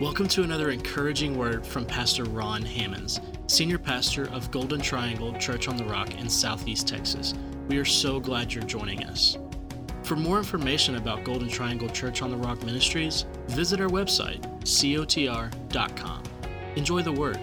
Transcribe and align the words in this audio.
Welcome 0.00 0.26
to 0.28 0.42
another 0.42 0.70
encouraging 0.70 1.38
word 1.38 1.64
from 1.64 1.84
Pastor 1.84 2.24
Ron 2.24 2.62
Hammonds, 2.62 3.20
Senior 3.46 3.78
Pastor 3.78 4.28
of 4.32 4.50
Golden 4.50 4.80
Triangle 4.80 5.32
Church 5.34 5.68
on 5.68 5.76
the 5.76 5.84
Rock 5.84 6.18
in 6.18 6.28
Southeast 6.28 6.88
Texas. 6.88 7.34
We 7.68 7.78
are 7.78 7.84
so 7.84 8.18
glad 8.18 8.52
you're 8.52 8.64
joining 8.64 9.04
us. 9.04 9.36
For 10.02 10.16
more 10.16 10.38
information 10.38 10.96
about 10.96 11.22
Golden 11.22 11.48
Triangle 11.48 11.88
Church 11.88 12.20
on 12.20 12.30
the 12.30 12.36
Rock 12.36 12.64
Ministries, 12.64 13.26
visit 13.46 13.80
our 13.80 13.88
website, 13.88 14.40
cotr.com. 14.64 16.22
Enjoy 16.74 17.02
the 17.02 17.12
word. 17.12 17.38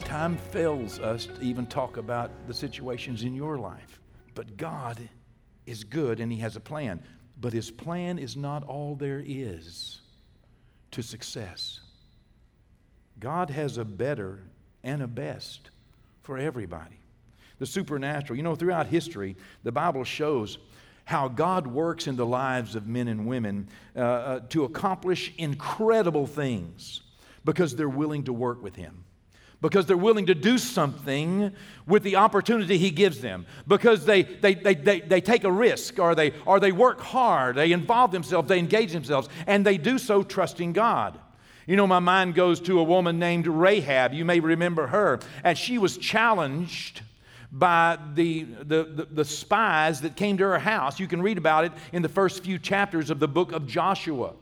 Time 0.00 0.36
fails 0.36 0.98
us 0.98 1.26
to 1.26 1.40
even 1.42 1.66
talk 1.66 1.96
about 1.98 2.30
the 2.48 2.54
situations 2.54 3.22
in 3.22 3.34
your 3.34 3.56
life. 3.56 4.00
But 4.34 4.56
God 4.56 5.08
is 5.66 5.84
good 5.84 6.18
and 6.18 6.32
He 6.32 6.38
has 6.38 6.56
a 6.56 6.60
plan. 6.60 7.00
But 7.40 7.52
His 7.52 7.70
plan 7.70 8.18
is 8.18 8.36
not 8.36 8.64
all 8.64 8.94
there 8.94 9.22
is 9.24 10.00
to 10.92 11.02
success. 11.02 11.80
God 13.20 13.50
has 13.50 13.78
a 13.78 13.84
better 13.84 14.40
and 14.82 15.02
a 15.02 15.06
best 15.06 15.70
for 16.22 16.38
everybody. 16.38 17.00
The 17.58 17.66
supernatural. 17.66 18.36
You 18.36 18.42
know, 18.42 18.54
throughout 18.54 18.86
history, 18.86 19.36
the 19.64 19.72
Bible 19.72 20.04
shows 20.04 20.58
how 21.04 21.26
God 21.28 21.66
works 21.66 22.06
in 22.06 22.16
the 22.16 22.26
lives 22.26 22.74
of 22.74 22.86
men 22.86 23.08
and 23.08 23.26
women 23.26 23.68
uh, 23.96 24.00
uh, 24.00 24.40
to 24.50 24.64
accomplish 24.64 25.32
incredible 25.38 26.26
things 26.26 27.00
because 27.44 27.74
they're 27.74 27.88
willing 27.88 28.24
to 28.24 28.32
work 28.32 28.62
with 28.62 28.76
Him 28.76 29.04
because 29.60 29.86
they're 29.86 29.96
willing 29.96 30.26
to 30.26 30.34
do 30.34 30.56
something 30.56 31.52
with 31.86 32.02
the 32.02 32.16
opportunity 32.16 32.78
he 32.78 32.90
gives 32.90 33.20
them. 33.20 33.46
Because 33.66 34.04
they, 34.04 34.22
they, 34.22 34.54
they, 34.54 34.74
they, 34.74 35.00
they 35.00 35.20
take 35.20 35.44
a 35.44 35.50
risk 35.50 35.98
or 35.98 36.14
they, 36.14 36.32
or 36.46 36.60
they 36.60 36.72
work 36.72 37.00
hard 37.00 37.56
they 37.56 37.72
involve 37.72 38.12
themselves 38.12 38.48
they 38.48 38.58
engage 38.58 38.92
themselves 38.92 39.28
and 39.46 39.64
they 39.64 39.78
do 39.78 39.98
so 39.98 40.22
trusting 40.22 40.72
god. 40.72 41.18
You 41.66 41.76
know 41.76 41.86
my 41.86 41.98
mind 41.98 42.34
goes 42.34 42.60
to 42.60 42.78
a 42.78 42.84
woman 42.84 43.18
named 43.18 43.46
rahab. 43.46 44.14
You 44.14 44.24
may 44.24 44.40
remember 44.40 44.86
her. 44.86 45.20
And 45.44 45.58
she 45.58 45.78
was 45.78 45.98
challenged 45.98 47.02
by 47.50 47.98
the, 48.14 48.44
the, 48.44 48.84
the, 48.84 49.08
the 49.10 49.24
spies 49.24 50.02
that 50.02 50.16
came 50.16 50.36
to 50.38 50.44
her 50.44 50.58
house. 50.58 51.00
You 51.00 51.06
can 51.06 51.22
read 51.22 51.38
about 51.38 51.64
it 51.64 51.72
in 51.92 52.02
the 52.02 52.08
first 52.08 52.44
few 52.44 52.58
chapters 52.58 53.10
of 53.10 53.18
the 53.18 53.28
book 53.28 53.52
of 53.52 53.66
joshua 53.66 54.34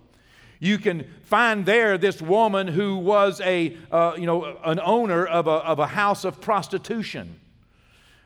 you 0.59 0.79
can 0.79 1.11
find 1.25 1.67
there 1.67 1.99
this 1.99 2.23
woman 2.23 2.67
who 2.67 2.97
was 2.97 3.41
a, 3.41 3.77
uh, 3.91 4.15
you 4.17 4.27
know, 4.27 4.57
an 4.65 4.81
owner 4.81 5.27
of 5.27 5.47
a, 5.47 5.51
of 5.51 5.79
a 5.79 5.87
house 5.87 6.25
of 6.25 6.41
prostitution. 6.41 7.39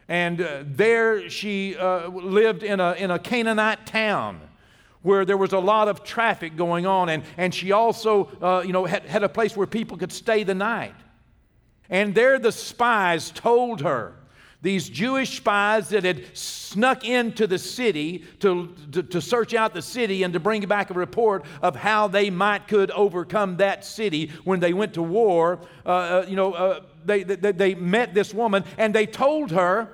And 0.08 0.40
uh, 0.40 0.64
there 0.64 1.28
she 1.30 1.76
uh, 1.76 2.08
lived 2.08 2.62
in 2.62 2.80
a, 2.80 2.92
in 2.92 3.10
a 3.10 3.18
Canaanite 3.18 3.86
town 3.86 4.40
where 5.02 5.24
there 5.24 5.36
was 5.36 5.52
a 5.52 5.58
lot 5.58 5.88
of 5.88 6.04
traffic 6.04 6.56
going 6.56 6.86
on. 6.86 7.08
And, 7.08 7.22
and 7.36 7.54
she 7.54 7.72
also, 7.72 8.30
uh, 8.42 8.62
you 8.66 8.72
know, 8.72 8.84
had, 8.84 9.04
had 9.04 9.22
a 9.22 9.28
place 9.28 9.56
where 9.56 9.66
people 9.66 9.96
could 9.96 10.12
stay 10.12 10.42
the 10.42 10.54
night. 10.54 10.94
And 11.88 12.14
there 12.14 12.38
the 12.38 12.52
spies 12.52 13.30
told 13.30 13.80
her 13.80 14.14
these 14.62 14.89
Jewish 14.89 15.39
spies 15.39 15.89
that 15.89 16.05
had 16.05 16.36
snuck 16.36 17.05
into 17.05 17.47
the 17.47 17.58
city 17.58 18.25
to, 18.41 18.75
to, 18.92 19.03
to, 19.03 19.20
search 19.20 19.55
out 19.55 19.72
the 19.72 19.80
city 19.80 20.22
and 20.22 20.34
to 20.34 20.41
bring 20.41 20.64
back 20.66 20.91
a 20.91 20.94
report 20.94 21.44
of 21.62 21.75
how 21.75 22.08
they 22.08 22.28
might 22.28 22.69
could 22.69 22.91
overcome 22.91 23.56
that 23.56 23.84
city 23.84 24.31
when 24.44 24.61
they 24.61 24.75
went 24.75 24.94
to 24.94 25.03
war. 25.03 25.61
Uh, 25.86 25.88
uh, 25.88 26.27
you 26.28 26.36
know, 26.36 26.53
uh, 26.53 26.81
they, 27.06 27.22
they, 27.22 27.53
they 27.53 27.75
met 27.75 28.12
this 28.12 28.34
woman 28.34 28.64
and 28.77 28.94
they 28.94 29.06
told 29.06 29.50
her 29.50 29.88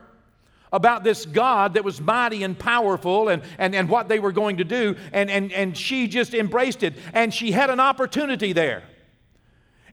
about 0.73 1.05
this 1.05 1.25
God 1.27 1.75
that 1.75 1.85
was 1.85 2.01
mighty 2.01 2.43
and 2.43 2.59
powerful 2.59 3.29
and, 3.29 3.43
and, 3.59 3.75
and 3.75 3.89
what 3.89 4.09
they 4.09 4.19
were 4.19 4.33
going 4.33 4.57
to 4.57 4.65
do. 4.65 4.97
And, 5.13 5.31
and, 5.31 5.53
and 5.53 5.77
she 5.77 6.09
just 6.09 6.35
embraced 6.35 6.83
it. 6.83 6.95
And 7.13 7.33
she 7.33 7.53
had 7.53 7.71
an 7.71 7.79
opportunity 7.79 8.53
there. 8.53 8.83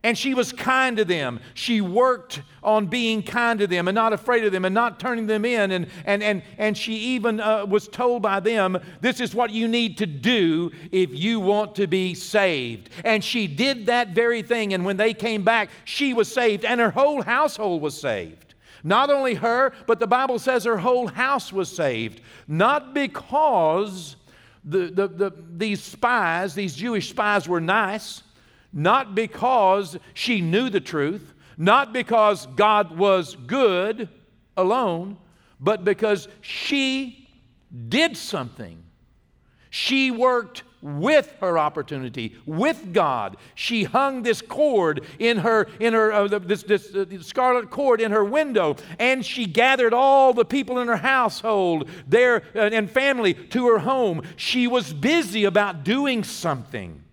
And 0.04 0.18
she 0.18 0.34
was 0.34 0.52
kind 0.52 0.98
to 0.98 1.04
them. 1.06 1.40
She 1.54 1.80
worked 1.80 2.42
on 2.62 2.88
being 2.88 3.22
kind 3.22 3.58
to 3.60 3.66
them 3.66 3.88
and 3.88 3.94
not 3.94 4.12
afraid 4.12 4.44
of 4.44 4.52
them 4.52 4.66
and 4.66 4.74
not 4.74 5.00
turning 5.00 5.26
them 5.26 5.46
in. 5.46 5.70
And, 5.70 5.86
and, 6.04 6.22
and, 6.22 6.42
and 6.58 6.76
she 6.76 6.94
even 6.94 7.40
uh, 7.40 7.64
was 7.64 7.88
told 7.88 8.20
by 8.20 8.40
them, 8.40 8.78
This 9.00 9.18
is 9.18 9.34
what 9.34 9.50
you 9.50 9.66
need 9.66 9.96
to 9.98 10.06
do 10.06 10.72
if 10.92 11.08
you 11.14 11.40
want 11.40 11.74
to 11.76 11.86
be 11.86 12.14
saved. 12.14 12.90
And 13.02 13.24
she 13.24 13.46
did 13.46 13.86
that 13.86 14.10
very 14.10 14.42
thing. 14.42 14.74
And 14.74 14.84
when 14.84 14.98
they 14.98 15.14
came 15.14 15.42
back, 15.42 15.70
she 15.86 16.12
was 16.12 16.30
saved 16.30 16.66
and 16.66 16.80
her 16.80 16.90
whole 16.90 17.22
household 17.22 17.80
was 17.80 17.98
saved. 17.98 18.54
Not 18.82 19.08
only 19.08 19.36
her, 19.36 19.72
but 19.86 20.00
the 20.00 20.06
Bible 20.06 20.38
says 20.38 20.64
her 20.64 20.76
whole 20.76 21.06
house 21.06 21.50
was 21.50 21.74
saved. 21.74 22.20
Not 22.46 22.92
because 22.92 24.16
the, 24.66 24.88
the, 24.88 25.08
the, 25.08 25.32
these 25.56 25.82
spies, 25.82 26.54
these 26.54 26.76
Jewish 26.76 27.08
spies, 27.08 27.48
were 27.48 27.62
nice 27.62 28.22
not 28.74 29.14
because 29.14 29.96
she 30.12 30.40
knew 30.40 30.68
the 30.68 30.80
truth, 30.80 31.32
not 31.56 31.92
because 31.92 32.46
God 32.46 32.98
was 32.98 33.36
good 33.36 34.08
alone, 34.56 35.16
but 35.60 35.84
because 35.84 36.28
she 36.40 37.28
did 37.88 38.16
something. 38.16 38.82
She 39.70 40.10
worked 40.10 40.64
with 40.82 41.34
her 41.40 41.56
opportunity, 41.58 42.36
with 42.44 42.92
God. 42.92 43.36
She 43.54 43.84
hung 43.84 44.22
this 44.22 44.42
cord 44.42 45.04
in 45.18 45.38
her, 45.38 45.66
in 45.80 45.94
her 45.94 46.12
uh, 46.12 46.28
this, 46.28 46.62
this 46.64 46.94
uh, 46.94 47.06
scarlet 47.22 47.70
cord 47.70 48.00
in 48.00 48.10
her 48.12 48.24
window, 48.24 48.76
and 48.98 49.24
she 49.24 49.46
gathered 49.46 49.94
all 49.94 50.34
the 50.34 50.44
people 50.44 50.78
in 50.80 50.88
her 50.88 50.96
household, 50.96 51.88
there 52.06 52.42
uh, 52.54 52.58
and 52.58 52.90
family 52.90 53.32
to 53.34 53.66
her 53.68 53.78
home. 53.78 54.22
She 54.36 54.66
was 54.66 54.92
busy 54.92 55.44
about 55.44 55.84
doing 55.84 56.22
something 56.22 57.03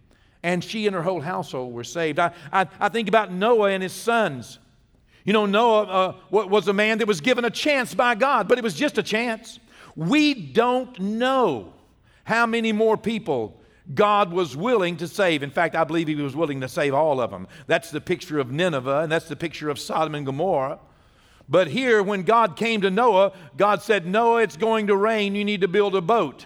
and 0.43 0.63
she 0.63 0.87
and 0.87 0.95
her 0.95 1.03
whole 1.03 1.21
household 1.21 1.73
were 1.73 1.83
saved. 1.83 2.19
I, 2.19 2.31
I, 2.51 2.67
I 2.79 2.89
think 2.89 3.07
about 3.07 3.31
Noah 3.31 3.69
and 3.69 3.83
his 3.83 3.93
sons. 3.93 4.59
You 5.23 5.33
know, 5.33 5.45
Noah 5.45 5.83
uh, 5.83 6.15
was 6.31 6.67
a 6.67 6.73
man 6.73 6.97
that 6.97 7.07
was 7.07 7.21
given 7.21 7.45
a 7.45 7.49
chance 7.49 7.93
by 7.93 8.15
God, 8.15 8.47
but 8.47 8.57
it 8.57 8.63
was 8.63 8.73
just 8.73 8.97
a 8.97 9.03
chance. 9.03 9.59
We 9.95 10.33
don't 10.33 10.99
know 10.99 11.73
how 12.23 12.45
many 12.45 12.71
more 12.71 12.97
people 12.97 13.61
God 13.93 14.31
was 14.31 14.55
willing 14.55 14.97
to 14.97 15.07
save. 15.07 15.43
In 15.43 15.51
fact, 15.51 15.75
I 15.75 15.83
believe 15.83 16.07
He 16.07 16.15
was 16.15 16.35
willing 16.35 16.61
to 16.61 16.67
save 16.67 16.93
all 16.93 17.19
of 17.19 17.29
them. 17.29 17.47
That's 17.67 17.91
the 17.91 18.01
picture 18.01 18.39
of 18.39 18.51
Nineveh, 18.51 19.01
and 19.01 19.11
that's 19.11 19.27
the 19.27 19.35
picture 19.35 19.69
of 19.69 19.77
Sodom 19.77 20.15
and 20.15 20.25
Gomorrah. 20.25 20.79
But 21.49 21.67
here, 21.67 22.01
when 22.01 22.23
God 22.23 22.55
came 22.55 22.81
to 22.81 22.89
Noah, 22.89 23.33
God 23.57 23.81
said, 23.81 24.05
Noah, 24.07 24.41
it's 24.41 24.55
going 24.55 24.87
to 24.87 24.95
rain. 24.95 25.35
You 25.35 25.43
need 25.43 25.61
to 25.61 25.67
build 25.67 25.95
a 25.95 26.01
boat. 26.01 26.45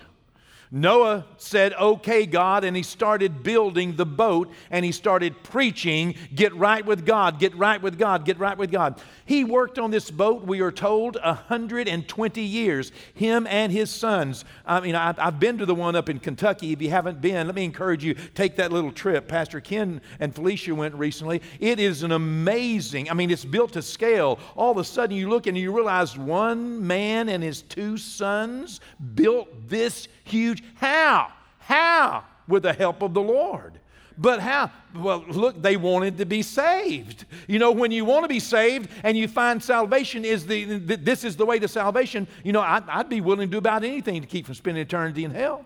Noah 0.71 1.25
said, 1.37 1.73
Okay, 1.73 2.25
God, 2.25 2.63
and 2.63 2.75
he 2.75 2.83
started 2.83 3.43
building 3.43 3.95
the 3.95 4.05
boat 4.05 4.51
and 4.71 4.83
he 4.83 4.91
started 4.91 5.43
preaching, 5.43 6.15
Get 6.33 6.53
right 6.55 6.85
with 6.85 7.05
God, 7.05 7.39
get 7.39 7.55
right 7.55 7.81
with 7.81 7.97
God, 7.97 8.25
get 8.25 8.39
right 8.39 8.57
with 8.57 8.71
God. 8.71 9.01
He 9.25 9.43
worked 9.43 9.79
on 9.79 9.91
this 9.91 10.11
boat, 10.11 10.43
we 10.43 10.61
are 10.61 10.71
told, 10.71 11.17
120 11.21 12.41
years, 12.41 12.91
him 13.13 13.47
and 13.47 13.71
his 13.71 13.89
sons. 13.89 14.45
I 14.65 14.79
mean, 14.81 14.95
I've 14.95 15.39
been 15.39 15.57
to 15.57 15.65
the 15.65 15.75
one 15.75 15.95
up 15.95 16.09
in 16.09 16.19
Kentucky. 16.19 16.73
If 16.73 16.81
you 16.81 16.89
haven't 16.89 17.21
been, 17.21 17.47
let 17.47 17.55
me 17.55 17.63
encourage 17.63 18.03
you, 18.03 18.15
take 18.35 18.55
that 18.57 18.71
little 18.71 18.91
trip. 18.91 19.27
Pastor 19.27 19.61
Ken 19.61 20.01
and 20.19 20.33
Felicia 20.33 20.75
went 20.75 20.95
recently. 20.95 21.41
It 21.59 21.79
is 21.79 22.03
an 22.03 22.11
amazing, 22.11 23.09
I 23.09 23.13
mean, 23.13 23.31
it's 23.31 23.45
built 23.45 23.73
to 23.73 23.81
scale. 23.81 24.39
All 24.55 24.71
of 24.71 24.77
a 24.77 24.83
sudden, 24.83 25.15
you 25.15 25.29
look 25.29 25.47
and 25.47 25.57
you 25.57 25.71
realize 25.71 26.17
one 26.17 26.85
man 26.85 27.29
and 27.29 27.43
his 27.43 27.61
two 27.61 27.97
sons 27.97 28.79
built 29.15 29.49
this 29.67 30.07
huge. 30.25 30.63
How? 30.75 31.31
How? 31.59 32.25
With 32.47 32.63
the 32.63 32.73
help 32.73 33.01
of 33.01 33.13
the 33.13 33.21
Lord. 33.21 33.79
But 34.17 34.39
how? 34.39 34.71
Well, 34.95 35.25
look, 35.27 35.61
they 35.61 35.77
wanted 35.77 36.17
to 36.19 36.25
be 36.25 36.41
saved. 36.41 37.25
You 37.47 37.59
know, 37.59 37.71
when 37.71 37.91
you 37.91 38.05
want 38.05 38.23
to 38.23 38.29
be 38.29 38.39
saved 38.39 38.89
and 39.03 39.17
you 39.17 39.27
find 39.27 39.61
salvation 39.61 40.23
is 40.23 40.45
the, 40.45 40.77
this 40.77 41.23
is 41.23 41.35
the 41.35 41.45
way 41.45 41.59
to 41.59 41.67
salvation, 41.67 42.27
you 42.43 42.53
know, 42.53 42.61
I'd, 42.61 42.87
I'd 42.87 43.09
be 43.09 43.19
willing 43.19 43.49
to 43.49 43.51
do 43.51 43.57
about 43.57 43.83
anything 43.83 44.21
to 44.21 44.27
keep 44.27 44.45
from 44.45 44.55
spending 44.55 44.81
eternity 44.81 45.25
in 45.25 45.31
hell. 45.31 45.65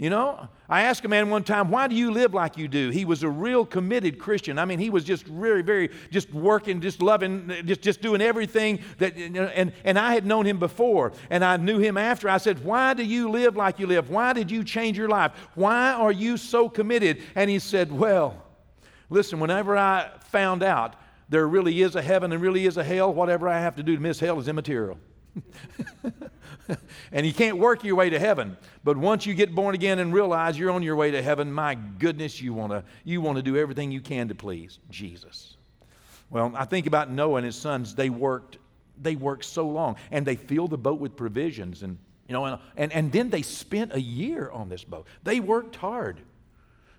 You 0.00 0.08
know, 0.08 0.48
I 0.66 0.84
asked 0.84 1.04
a 1.04 1.08
man 1.08 1.28
one 1.28 1.44
time, 1.44 1.70
why 1.70 1.86
do 1.86 1.94
you 1.94 2.10
live 2.10 2.32
like 2.32 2.56
you 2.56 2.68
do? 2.68 2.88
He 2.88 3.04
was 3.04 3.22
a 3.22 3.28
real 3.28 3.66
committed 3.66 4.18
Christian. 4.18 4.58
I 4.58 4.64
mean, 4.64 4.78
he 4.78 4.88
was 4.88 5.04
just 5.04 5.26
very, 5.26 5.60
very, 5.60 5.90
just 6.10 6.32
working, 6.32 6.80
just 6.80 7.02
loving, 7.02 7.52
just, 7.66 7.82
just 7.82 8.00
doing 8.00 8.22
everything 8.22 8.78
that, 8.96 9.14
and, 9.18 9.74
and 9.84 9.98
I 9.98 10.14
had 10.14 10.24
known 10.24 10.46
him 10.46 10.58
before 10.58 11.12
and 11.28 11.44
I 11.44 11.58
knew 11.58 11.78
him 11.78 11.98
after. 11.98 12.30
I 12.30 12.38
said, 12.38 12.64
why 12.64 12.94
do 12.94 13.04
you 13.04 13.28
live 13.28 13.58
like 13.58 13.78
you 13.78 13.86
live? 13.86 14.08
Why 14.08 14.32
did 14.32 14.50
you 14.50 14.64
change 14.64 14.96
your 14.96 15.10
life? 15.10 15.32
Why 15.54 15.92
are 15.92 16.12
you 16.12 16.38
so 16.38 16.70
committed? 16.70 17.22
And 17.34 17.50
he 17.50 17.58
said, 17.58 17.92
well, 17.92 18.42
listen, 19.10 19.38
whenever 19.38 19.76
I 19.76 20.08
found 20.30 20.62
out 20.62 20.96
there 21.28 21.46
really 21.46 21.82
is 21.82 21.94
a 21.94 22.00
heaven 22.00 22.32
and 22.32 22.40
really 22.40 22.64
is 22.64 22.78
a 22.78 22.84
hell, 22.84 23.12
whatever 23.12 23.50
I 23.50 23.60
have 23.60 23.76
to 23.76 23.82
do 23.82 23.96
to 23.96 24.00
miss 24.00 24.18
hell 24.18 24.40
is 24.40 24.48
immaterial. 24.48 24.96
and 27.12 27.26
you 27.26 27.32
can't 27.32 27.58
work 27.58 27.84
your 27.84 27.96
way 27.96 28.10
to 28.10 28.18
heaven. 28.18 28.56
But 28.84 28.96
once 28.96 29.26
you 29.26 29.34
get 29.34 29.54
born 29.54 29.74
again 29.74 29.98
and 29.98 30.12
realize 30.12 30.58
you're 30.58 30.70
on 30.70 30.82
your 30.82 30.96
way 30.96 31.10
to 31.10 31.22
heaven, 31.22 31.52
my 31.52 31.74
goodness, 31.74 32.40
you 32.40 32.54
want 32.54 32.72
to 32.72 32.84
you 33.04 33.20
want 33.20 33.36
to 33.36 33.42
do 33.42 33.56
everything 33.56 33.90
you 33.90 34.00
can 34.00 34.28
to 34.28 34.34
please 34.34 34.78
Jesus. 34.90 35.56
Well, 36.30 36.52
I 36.54 36.64
think 36.64 36.86
about 36.86 37.10
Noah 37.10 37.36
and 37.36 37.46
his 37.46 37.56
sons. 37.56 37.94
They 37.94 38.10
worked 38.10 38.58
they 39.00 39.16
worked 39.16 39.44
so 39.44 39.68
long, 39.68 39.96
and 40.10 40.26
they 40.26 40.36
filled 40.36 40.70
the 40.70 40.78
boat 40.78 41.00
with 41.00 41.16
provisions 41.16 41.82
and 41.82 41.98
You 42.28 42.34
know, 42.34 42.44
and, 42.44 42.58
and, 42.76 42.92
and 42.92 43.12
then 43.12 43.30
they 43.30 43.42
spent 43.42 43.92
a 43.92 44.00
year 44.00 44.50
on 44.50 44.68
this 44.68 44.84
boat. 44.84 45.06
They 45.24 45.40
worked 45.40 45.76
hard. 45.76 46.20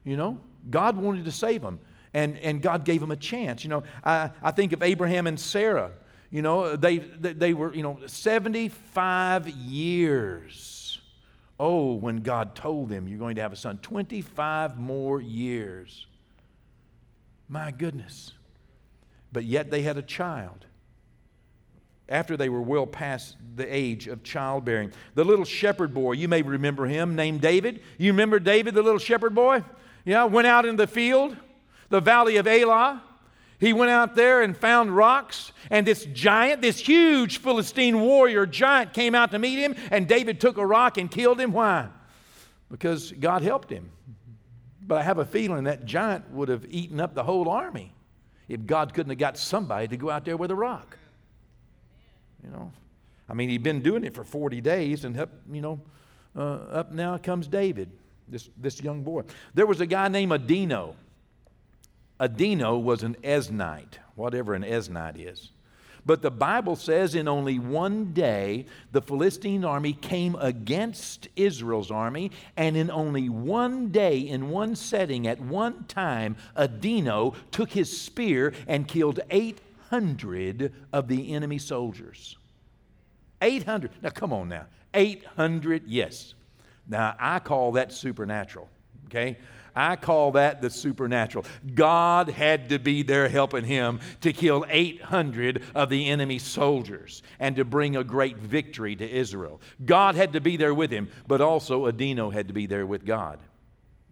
You 0.04 0.18
know, 0.18 0.40
God 0.70 0.98
wanted 0.98 1.26
to 1.26 1.32
save 1.32 1.62
them, 1.62 1.80
and, 2.14 2.38
and 2.40 2.62
God 2.62 2.84
gave 2.84 3.00
them 3.00 3.12
a 3.12 3.16
chance. 3.16 3.64
You 3.64 3.70
know, 3.70 3.84
I, 4.04 4.32
I 4.42 4.52
think 4.52 4.74
of 4.74 4.84
Abraham 4.84 5.28
and 5.28 5.40
Sarah. 5.40 5.92
You 6.32 6.42
know, 6.42 6.78
they, 6.78 6.98
they, 6.98 7.54
were, 7.54 7.74
you 7.74 7.84
know, 7.84 8.00
75 8.06 9.50
years. 9.50 11.00
Oh, 11.60 11.94
when 11.94 12.22
God 12.22 12.56
told 12.56 12.90
them 12.90 13.08
you're 13.08 13.20
going 13.20 13.36
to 13.36 13.42
have 13.42 13.54
a 13.54 13.58
son, 13.58 13.78
25 13.80 14.80
more 14.80 15.22
years. 15.22 16.08
My 17.50 17.72
goodness. 17.72 18.32
But 19.34 19.44
yet 19.44 19.70
they 19.70 19.82
had 19.82 19.98
a 19.98 20.02
child 20.02 20.66
after 22.08 22.36
they 22.36 22.50
were 22.50 22.62
well 22.62 22.88
past 22.88 23.36
the 23.56 23.74
age 23.74 24.08
of 24.08 24.24
childbearing. 24.24 24.92
The 25.16 25.24
little 25.24 25.46
shepherd 25.46 25.94
boy, 25.94 26.14
you 26.14 26.28
may 26.28 26.42
remember 26.42 26.86
him, 26.86 27.16
named 27.16 27.42
David. 27.42 27.82
You 27.98 28.12
remember 28.12 28.40
David, 28.40 28.74
the 28.74 28.82
little 28.82 29.00
shepherd 29.00 29.36
boy? 29.36 29.64
Yeah, 30.06 30.24
went 30.26 30.48
out 30.48 30.66
in 30.66 30.78
the 30.78 30.88
field, 30.88 31.36
the 31.90 32.02
valley 32.02 32.38
of 32.38 32.48
Elah. 32.48 33.04
He 33.62 33.74
went 33.74 33.92
out 33.92 34.16
there 34.16 34.42
and 34.42 34.58
found 34.58 34.94
rocks, 34.96 35.52
and 35.70 35.86
this 35.86 36.04
giant, 36.06 36.64
this 36.64 36.80
huge 36.80 37.38
Philistine 37.38 38.02
warrior 38.02 38.48
giant 38.48 38.92
came 38.92 39.14
out 39.14 39.30
to 39.32 39.40
meet 39.40 39.60
him, 39.60 39.76
and 39.92 40.08
David 40.08 40.42
took 40.42 40.58
a 40.58 40.66
rock 40.66 40.98
and 40.98 41.12
killed 41.12 41.40
him. 41.40 41.54
Why? 41.54 41.88
Because 42.72 43.12
God 43.12 43.44
helped 43.44 43.70
him. 43.70 43.92
But 44.82 44.98
I 44.98 45.04
have 45.04 45.20
a 45.20 45.26
feeling 45.26 45.66
that 45.66 45.86
giant 45.86 46.32
would 46.32 46.50
have 46.50 46.66
eaten 46.72 47.00
up 47.00 47.14
the 47.14 47.24
whole 47.24 47.48
army 47.50 47.94
if 48.50 48.66
God 48.66 48.96
couldn't 48.96 49.12
have 49.12 49.20
got 49.20 49.38
somebody 49.38 49.88
to 49.90 49.96
go 49.96 50.10
out 50.10 50.26
there 50.26 50.38
with 50.38 50.50
a 50.50 50.56
rock. 50.56 50.98
You 52.44 52.50
know, 52.50 52.72
I 53.30 53.36
mean, 53.36 53.50
he'd 53.50 53.62
been 53.62 53.82
doing 53.82 54.04
it 54.04 54.16
for 54.16 54.24
40 54.24 54.60
days, 54.62 55.06
and 55.06 55.16
up, 55.20 55.30
you 55.52 55.62
know, 55.62 55.80
uh, 56.36 56.56
up 56.72 56.92
now 56.92 57.16
comes 57.20 57.48
David, 57.48 57.92
this, 58.28 58.50
this 58.58 58.82
young 58.82 59.04
boy. 59.04 59.22
There 59.54 59.68
was 59.68 59.82
a 59.82 59.86
guy 59.86 60.08
named 60.08 60.32
Adino. 60.32 60.96
Adino 62.22 62.82
was 62.82 63.02
an 63.02 63.16
Eznite, 63.24 63.98
whatever 64.16 64.54
an 64.54 64.62
Eznite 64.62 65.18
is. 65.18 65.50
But 66.06 66.22
the 66.22 66.32
Bible 66.32 66.76
says 66.76 67.16
in 67.16 67.28
only 67.28 67.60
one 67.60 68.14
day 68.14 68.66
the 68.92 69.02
Philistine 69.02 69.66
army 69.66 69.94
came 69.94 70.36
against 70.36 71.28
Israel's 71.36 71.92
army, 71.92 72.32
and 72.58 72.78
in 72.78 72.90
only 72.90 73.28
one 73.30 73.90
day, 73.90 74.20
in 74.20 74.50
one 74.50 74.76
setting, 74.76 75.28
at 75.28 75.40
one 75.40 75.84
time, 75.86 76.38
Adino 76.56 77.36
took 77.52 77.72
his 77.72 77.96
spear 77.96 78.54
and 78.68 78.88
killed 78.88 79.20
800 79.30 80.74
of 80.94 81.08
the 81.08 81.34
enemy 81.34 81.58
soldiers. 81.58 82.38
800. 83.42 83.92
Now, 84.02 84.10
come 84.10 84.34
on 84.34 84.50
now. 84.50 84.66
800, 84.94 85.84
yes. 85.88 86.34
Now, 86.88 87.16
I 87.20 87.40
call 87.40 87.74
that 87.74 87.94
supernatural, 87.94 88.70
okay? 89.06 89.38
I 89.76 89.96
call 89.96 90.32
that 90.34 90.62
the 90.62 90.70
supernatural. 90.70 91.46
God 91.74 92.30
had 92.30 92.70
to 92.70 92.80
be 92.80 93.04
there 93.04 93.30
helping 93.30 93.66
him 93.66 94.00
to 94.22 94.34
kill 94.34 94.66
800 94.70 95.64
of 95.76 95.90
the 95.90 96.10
enemy 96.10 96.40
soldiers 96.40 97.24
and 97.40 97.56
to 97.56 97.66
bring 97.66 97.96
a 97.96 98.04
great 98.04 98.38
victory 98.38 98.96
to 98.96 99.10
Israel. 99.10 99.62
God 99.86 100.16
had 100.16 100.34
to 100.34 100.42
be 100.42 100.58
there 100.58 100.74
with 100.74 100.92
him, 100.92 101.10
but 101.28 101.42
also 101.42 101.90
Adino 101.92 102.32
had 102.32 102.48
to 102.48 102.54
be 102.54 102.66
there 102.66 102.86
with 102.86 103.06
God. 103.06 103.40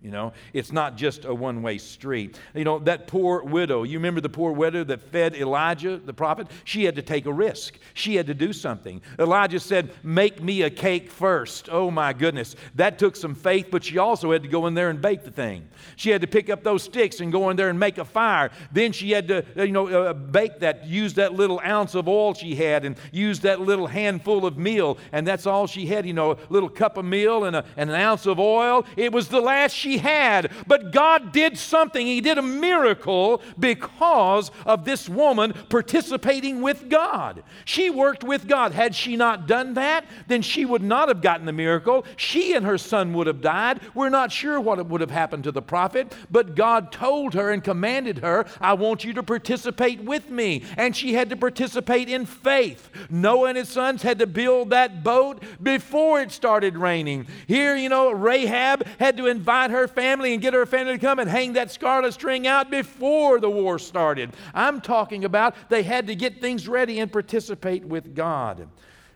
You 0.02 0.12
know, 0.12 0.32
it's 0.54 0.72
not 0.72 0.96
just 0.96 1.26
a 1.26 1.34
one 1.34 1.62
way 1.62 1.78
street. 1.78 2.40
You 2.54 2.64
know, 2.64 2.80
that 2.80 3.08
poor 3.08 3.44
widow, 3.44 3.84
you 3.84 3.98
remember 3.98 4.22
the 4.22 4.30
poor 4.30 4.54
widow 4.54 4.86
that 4.86 5.02
fed 5.02 5.36
Elijah, 5.36 5.98
the 5.98 6.14
prophet? 6.14 6.48
She 6.64 6.86
had 6.86 6.96
to 6.96 7.02
take 7.02 7.26
a 7.26 7.34
risk. 7.34 7.78
She 7.96 8.16
had 8.16 8.28
to 8.28 8.34
do 8.34 8.54
something. 8.54 9.02
Elijah 9.20 9.60
said, 9.60 9.92
Make 10.02 10.42
me 10.42 10.62
a 10.62 10.70
cake 10.70 11.12
first. 11.12 11.68
Oh 11.70 11.92
my 11.92 12.14
goodness. 12.14 12.56
That 12.76 12.98
took 12.98 13.18
some 13.18 13.36
faith, 13.36 13.68
but 13.72 13.84
she 13.84 13.98
also 13.98 14.32
had 14.32 14.42
to 14.44 14.48
go 14.48 14.68
in 14.68 14.74
there 14.74 14.90
and 14.90 15.02
bake 15.02 15.26
the 15.26 15.32
thing. 15.32 15.68
She 15.98 16.12
had 16.12 16.22
to 16.22 16.28
pick 16.28 16.50
up 16.50 16.64
those 16.64 16.84
sticks 16.84 17.20
and 17.20 17.30
go 17.30 17.50
in 17.50 17.58
there 17.58 17.70
and 17.70 17.78
make 17.78 17.98
a 17.98 18.06
fire. 18.06 18.52
Then 18.72 18.94
she 18.94 19.12
had 19.12 19.28
to, 19.28 19.46
uh, 19.58 19.64
you 19.64 19.74
know, 19.74 19.88
uh, 19.88 20.14
bake 20.14 20.60
that, 20.60 20.88
use 20.88 21.16
that 21.16 21.34
little 21.34 21.60
ounce 21.60 21.94
of 21.94 22.08
oil 22.08 22.34
she 22.34 22.56
had 22.56 22.86
and 22.86 22.96
use 23.12 23.42
that 23.42 23.60
little 23.60 23.88
handful 23.88 24.46
of 24.46 24.58
meal. 24.58 24.98
And 25.12 25.28
that's 25.28 25.46
all 25.46 25.68
she 25.68 25.88
had, 25.88 26.06
you 26.06 26.14
know, 26.14 26.32
a 26.32 26.38
little 26.48 26.70
cup 26.70 26.96
of 26.96 27.04
meal 27.04 27.44
and, 27.44 27.58
a, 27.58 27.66
and 27.76 27.90
an 27.90 27.98
ounce 27.98 28.26
of 28.26 28.40
oil. 28.40 28.86
It 28.96 29.12
was 29.12 29.28
the 29.28 29.42
last 29.42 29.74
she 29.74 29.89
she 29.90 29.98
had. 29.98 30.52
But 30.68 30.92
God 30.92 31.32
did 31.32 31.58
something. 31.58 32.06
He 32.06 32.22
did 32.22 32.38
a 32.38 32.44
miracle 32.44 33.42
because 33.58 34.52
of 34.66 34.86
this 34.86 35.10
woman 35.10 35.54
participating 35.70 36.62
with 36.62 36.90
God. 36.90 37.44
She 37.66 37.90
worked 37.90 38.24
with 38.24 38.48
God. 38.48 38.74
Had 38.74 38.94
she 38.94 39.16
not 39.16 39.48
done 39.48 39.74
that, 39.74 40.06
then 40.28 40.42
she 40.42 40.66
would 40.66 40.84
not 40.84 41.08
have 41.08 41.22
gotten 41.22 41.46
the 41.46 41.52
miracle. 41.52 42.06
She 42.16 42.54
and 42.54 42.66
her 42.66 42.78
son 42.78 43.14
would 43.14 43.28
have 43.28 43.42
died. 43.42 43.80
We're 43.96 44.10
not 44.10 44.32
sure 44.32 44.60
what 44.60 44.86
would 44.86 45.02
have 45.02 45.12
happened 45.12 45.46
to 45.46 45.52
the 45.52 45.62
prophet, 45.62 46.14
but 46.30 46.56
God 46.56 46.92
told 46.92 47.34
her 47.34 47.50
and 47.50 47.64
commanded 47.64 48.20
her, 48.20 48.46
I 48.62 48.74
want 48.74 49.04
you 49.04 49.14
to 49.14 49.24
participate 49.24 50.04
with 50.04 50.30
me. 50.30 50.64
And 50.78 50.96
she 50.96 51.14
had 51.14 51.30
to 51.32 51.36
participate 51.36 52.10
in 52.10 52.26
faith. 52.26 52.90
Noah 53.10 53.50
and 53.50 53.58
his 53.58 53.70
sons 53.70 54.04
had 54.04 54.20
to 54.20 54.28
build 54.28 54.70
that 54.70 55.04
boat 55.04 55.44
before 55.62 56.22
it 56.22 56.32
started 56.32 56.78
raining. 56.78 57.28
Here, 57.48 57.76
you 57.76 57.90
know, 57.90 58.12
Rahab 58.12 58.86
had 59.00 59.18
to 59.18 59.28
invite 59.28 59.72
her 59.72 59.79
her 59.80 59.88
family 59.88 60.34
and 60.34 60.42
get 60.42 60.54
her 60.54 60.66
family 60.66 60.94
to 60.94 61.00
come 61.00 61.20
and 61.20 61.30
hang 61.30 61.54
that 61.54 61.72
scarlet 61.72 62.14
string 62.14 62.46
out 62.46 62.70
before 62.70 63.40
the 63.40 63.50
war 63.50 63.80
started. 63.80 64.34
I'm 64.54 64.82
talking 64.82 65.26
about 65.26 65.56
they 65.70 65.84
had 65.84 66.08
to 66.08 66.16
get 66.16 66.42
things 66.42 66.68
ready 66.68 67.00
and 67.00 67.12
participate 67.12 67.86
with 67.86 68.16
God. 68.16 68.68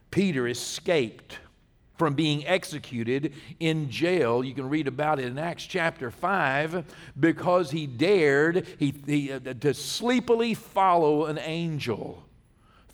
Peter 0.09 0.47
escaped 0.47 1.39
from 1.97 2.15
being 2.15 2.45
executed 2.47 3.33
in 3.59 3.89
jail. 3.89 4.43
You 4.43 4.53
can 4.53 4.67
read 4.69 4.87
about 4.87 5.19
it 5.19 5.25
in 5.25 5.37
Acts 5.37 5.65
chapter 5.65 6.11
5 6.11 6.83
because 7.19 7.71
he 7.71 7.87
dared 7.87 8.67
he, 8.79 8.93
he, 9.05 9.31
uh, 9.31 9.39
to 9.39 9.73
sleepily 9.73 10.53
follow 10.53 11.25
an 11.25 11.37
angel 11.39 12.23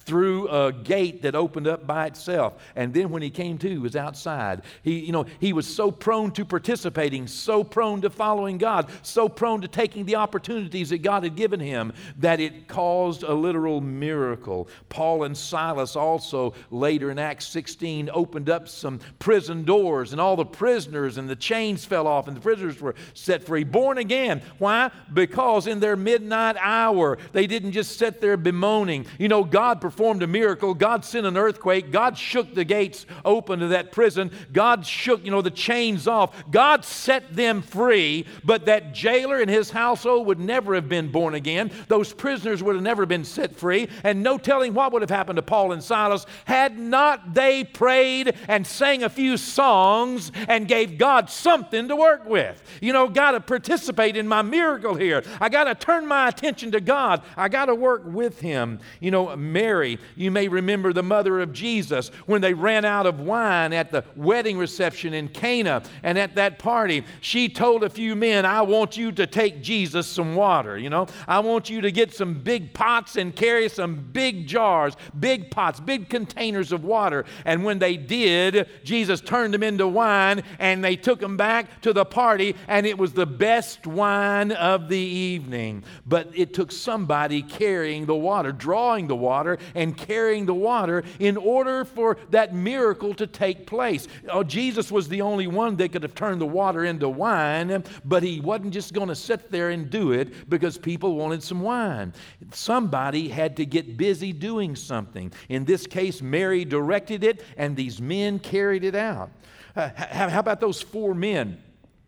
through 0.09 0.47
a 0.47 0.73
gate 0.73 1.21
that 1.21 1.35
opened 1.35 1.67
up 1.67 1.85
by 1.85 2.07
itself. 2.07 2.56
And 2.75 2.91
then 2.91 3.11
when 3.11 3.21
he 3.21 3.29
came 3.29 3.59
to, 3.59 3.69
he 3.69 3.77
was 3.77 3.95
outside. 3.95 4.63
He, 4.81 5.01
you 5.01 5.11
know, 5.11 5.27
he 5.39 5.53
was 5.53 5.67
so 5.67 5.91
prone 5.91 6.31
to 6.31 6.44
participating, 6.44 7.27
so 7.27 7.63
prone 7.63 8.01
to 8.01 8.09
following 8.09 8.57
God, 8.57 8.89
so 9.03 9.29
prone 9.29 9.61
to 9.61 9.67
taking 9.67 10.06
the 10.06 10.15
opportunities 10.15 10.89
that 10.89 11.03
God 11.03 11.21
had 11.21 11.35
given 11.35 11.59
him 11.59 11.94
that 12.17 12.39
it 12.39 12.67
caused 12.67 13.21
a 13.21 13.31
literal 13.31 13.81
miracle. 13.81 14.67
Paul 14.89 15.25
and 15.25 15.38
Silas 15.38 15.95
also 15.95 16.55
later 16.71 17.12
in 17.12 17.19
Acts 17.19 17.48
16 17.50 18.10
opened 18.12 18.50
up 18.50 18.67
some 18.67 19.00
prison 19.19 19.63
doors 19.63 20.12
and 20.12 20.19
all 20.19 20.36
the 20.36 20.43
prisoners 20.43 21.19
and 21.19 21.29
the 21.29 21.36
chains 21.36 21.86
fell 21.86 22.07
off 22.07 22.27
and 22.27 22.36
the 22.36 22.41
prisoners 22.41 22.81
were 22.81 22.95
set 23.13 23.43
free, 23.43 23.63
born 23.63 24.00
again. 24.00 24.41
Why? 24.57 24.89
Because 25.13 25.67
in 25.67 25.79
their 25.79 25.95
midnight 25.95 26.55
hour, 26.60 27.19
they 27.31 27.45
didn't 27.45 27.74
just 27.74 28.00
sit 28.00 28.22
there 28.22 28.38
bemoaning. 28.38 29.05
You 29.19 29.27
know, 29.27 29.43
God 29.43 29.79
performed 29.79 29.99
performed 30.00 30.24
a 30.24 30.27
miracle. 30.27 30.74
God 30.74 31.03
sent 31.03 31.25
an 31.25 31.36
earthquake. 31.36 31.91
God 31.91 32.18
shook 32.18 32.56
the 32.56 32.63
gates 32.63 33.06
open 33.25 33.60
to 33.60 33.68
that 33.68 33.91
prison. 33.91 34.32
God 34.53 34.86
shook, 34.86 35.25
you 35.25 35.29
know, 35.29 35.41
the 35.41 35.51
chains 35.51 36.08
off. 36.08 36.50
God 36.50 36.86
set 36.86 37.36
them 37.36 37.62
free, 37.62 38.25
but 38.46 38.68
that 38.68 38.94
jailer 38.94 39.41
and 39.41 39.50
his 39.50 39.72
household 39.72 40.25
would 40.27 40.39
never 40.39 40.74
have 40.74 40.88
been 40.88 41.12
born 41.12 41.34
again. 41.36 41.70
Those 41.89 42.13
prisoners 42.13 42.63
would 42.63 42.75
have 42.75 42.84
never 42.84 43.06
been 43.06 43.25
set 43.25 43.58
free, 43.58 43.89
and 44.06 44.24
no 44.24 44.38
telling 44.38 44.74
what 44.74 44.94
would 44.94 45.01
have 45.01 45.10
happened 45.10 45.36
to 45.36 45.41
Paul 45.41 45.74
and 45.74 45.84
Silas 45.84 46.25
had 46.46 46.79
not 46.79 47.34
they 47.34 47.65
prayed 47.65 48.38
and 48.48 48.65
sang 48.65 49.03
a 49.03 49.10
few 49.10 49.36
songs 49.36 50.32
and 50.48 50.65
gave 50.65 50.98
God 50.98 51.29
something 51.29 51.89
to 51.89 51.96
work 51.98 52.24
with. 52.25 52.63
You 52.79 52.94
know, 52.94 53.10
got 53.10 53.32
to 53.32 53.41
participate 53.41 54.15
in 54.15 54.29
my 54.29 54.44
miracle 54.44 54.96
here. 54.96 55.25
I 55.41 55.50
got 55.50 55.65
to 55.65 55.75
turn 55.75 56.08
my 56.08 56.29
attention 56.29 56.72
to 56.72 56.79
God. 56.79 57.22
I 57.36 57.50
got 57.50 57.65
to 57.65 57.75
work 57.75 58.03
with 58.06 58.39
Him. 58.39 58.79
You 59.01 59.12
know, 59.12 59.36
Mary 59.36 59.88
Mary. 59.89 60.08
You 60.15 60.31
may 60.31 60.48
remember 60.48 60.93
the 60.93 61.03
mother 61.03 61.39
of 61.39 61.53
Jesus 61.53 62.10
when 62.25 62.41
they 62.41 62.53
ran 62.53 62.86
out 62.86 63.05
of 63.05 63.19
wine 63.19 63.74
at 63.74 63.91
the 63.91 64.03
wedding 64.15 64.58
reception 64.58 65.13
in 65.13 65.29
Cana. 65.29 65.84
And 66.03 66.17
at 66.17 66.36
that 66.36 66.60
party, 66.60 67.05
she 67.22 67.50
told 67.50 67.84
a 67.84 67.89
few 67.89 68.15
men, 68.15 68.46
I 68.46 68.62
want 68.62 68.98
you 68.98 69.12
to 69.13 69.25
take 69.25 69.62
Jesus 69.62 70.08
some 70.08 70.36
water. 70.36 70.77
You 70.77 70.89
know, 70.89 71.08
I 71.27 71.39
want 71.39 71.69
you 71.69 71.81
to 71.81 71.91
get 71.91 72.13
some 72.13 72.36
big 72.36 72.74
pots 72.74 73.15
and 73.15 73.36
carry 73.36 73.69
some 73.69 73.96
big 74.12 74.48
jars, 74.48 74.96
big 75.19 75.51
pots, 75.51 75.79
big 75.79 76.10
containers 76.10 76.72
of 76.72 76.84
water. 76.84 77.25
And 77.46 77.63
when 77.63 77.79
they 77.79 77.98
did, 77.98 78.67
Jesus 78.84 79.22
turned 79.22 79.53
them 79.53 79.63
into 79.63 79.88
wine 79.88 80.43
and 80.60 80.84
they 80.84 80.96
took 80.96 81.19
them 81.19 81.38
back 81.38 81.81
to 81.81 81.93
the 81.93 82.05
party, 82.05 82.55
and 82.67 82.86
it 82.86 82.98
was 82.98 83.13
the 83.13 83.25
best 83.25 83.88
wine 83.88 84.51
of 84.51 84.89
the 84.89 84.98
evening. 84.98 85.84
But 86.05 86.29
it 86.34 86.53
took 86.53 86.72
somebody 86.72 87.41
carrying 87.41 88.05
the 88.05 88.15
water, 88.15 88.51
drawing 88.51 89.08
the 89.08 89.15
water, 89.15 89.58
and 89.75 89.97
carrying 89.97 90.45
the 90.45 90.53
water 90.53 91.03
in 91.19 91.38
order 91.38 91.85
for 91.85 92.17
that 92.31 92.53
miracle 92.53 93.13
to 93.15 93.27
take 93.27 93.65
place. 93.67 94.07
Oh, 94.29 94.43
Jesus 94.43 94.91
was 94.91 95.07
the 95.07 95.21
only 95.21 95.47
one 95.47 95.75
that 95.77 95.91
could 95.91 96.03
have 96.03 96.15
turned 96.15 96.41
the 96.41 96.45
water 96.45 96.85
into 96.85 97.09
wine, 97.09 97.83
but 98.05 98.23
he 98.23 98.39
wasn't 98.39 98.73
just 98.73 98.93
going 98.93 99.09
to 99.09 99.15
sit 99.15 99.51
there 99.51 99.69
and 99.69 99.89
do 99.89 100.11
it 100.11 100.49
because 100.49 100.77
people 100.77 101.15
wanted 101.15 101.43
some 101.43 101.61
wine. 101.61 102.13
Somebody 102.51 103.29
had 103.29 103.57
to 103.57 103.65
get 103.65 103.97
busy 103.97 104.33
doing 104.33 104.75
something. 104.75 105.31
In 105.49 105.65
this 105.65 105.88
case, 105.88 106.21
Mary 106.21 106.65
directed 106.65 107.23
it, 107.23 107.43
and 107.57 107.75
these 107.75 108.01
men 108.01 108.39
carried 108.39 108.83
it 108.83 108.95
out. 108.95 109.31
Uh, 109.75 109.89
how 109.95 110.39
about 110.39 110.59
those 110.59 110.81
four 110.81 111.13
men? 111.13 111.61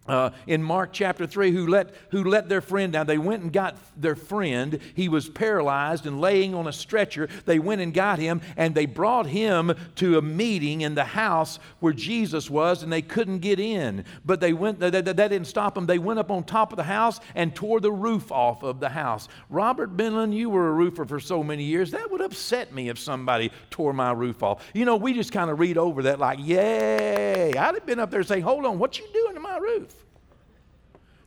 Uh, 0.08 0.32
in 0.48 0.64
Mark 0.64 0.90
chapter 0.92 1.28
3 1.28 1.52
who 1.52 1.68
let, 1.68 1.94
who 2.10 2.24
let 2.24 2.50
their 2.50 2.60
friend 2.60 2.92
down. 2.92 3.06
They 3.06 3.20
went 3.20 3.44
and 3.44 3.54
got 3.54 3.78
their 3.96 4.16
friend. 4.16 4.80
He 4.96 5.08
was 5.08 5.30
paralyzed 5.30 6.08
and 6.08 6.20
laying 6.20 6.56
on 6.56 6.66
a 6.66 6.74
stretcher. 6.74 7.30
They 7.46 7.60
went 7.60 7.82
and 7.82 7.94
got 7.94 8.18
him 8.18 8.42
and 8.58 8.74
they 8.74 8.88
brought 8.88 9.28
him 9.28 9.74
to 9.98 10.18
a 10.18 10.22
meeting 10.22 10.82
in 10.82 10.96
the 10.96 11.04
house 11.04 11.60
where 11.82 11.94
Jesus 11.94 12.50
was 12.50 12.82
and 12.82 12.92
they 12.92 13.04
couldn't 13.04 13.40
get 13.40 13.60
in. 13.60 14.04
But 14.26 14.42
they 14.42 14.54
went, 14.54 14.80
that, 14.80 14.92
didn't 14.92 15.46
stop 15.46 15.76
them. 15.76 15.86
They 15.86 16.00
went 16.00 16.18
up 16.18 16.32
on 16.32 16.46
top 16.46 16.74
of 16.74 16.78
the 16.78 16.84
house 16.84 17.20
and 17.36 17.56
tore 17.56 17.80
the 17.80 17.92
roof 17.92 18.32
off 18.32 18.64
of 18.64 18.80
the 18.80 18.90
house. 18.90 19.28
Robert 19.52 19.96
Benlin, 19.96 20.34
you 20.34 20.50
were 20.50 20.70
a 20.70 20.74
roofer 20.74 21.06
for 21.06 21.20
so 21.20 21.44
many 21.44 21.64
years. 21.64 21.92
That 21.92 22.10
would 22.10 22.22
upset 22.22 22.74
me 22.74 22.90
if 22.90 22.98
somebody 22.98 23.52
tore 23.70 23.94
my 23.94 24.14
roof 24.14 24.42
off. 24.42 24.66
You 24.74 24.86
know, 24.86 24.96
we 24.96 25.14
just 25.14 25.32
kind 25.32 25.52
of 25.52 25.60
read 25.60 25.78
over 25.78 26.02
that 26.04 26.18
like, 26.18 26.40
yay. 26.42 27.54
I'd 27.56 27.76
have 27.76 27.86
been 27.86 28.00
up 28.00 28.10
there 28.10 28.24
saying, 28.24 28.42
hold 28.42 28.66
on, 28.66 28.80
what 28.80 28.98
you 28.98 29.08
doing 29.14 29.36
to 29.36 29.40
my 29.40 29.58
roof? 29.58 29.91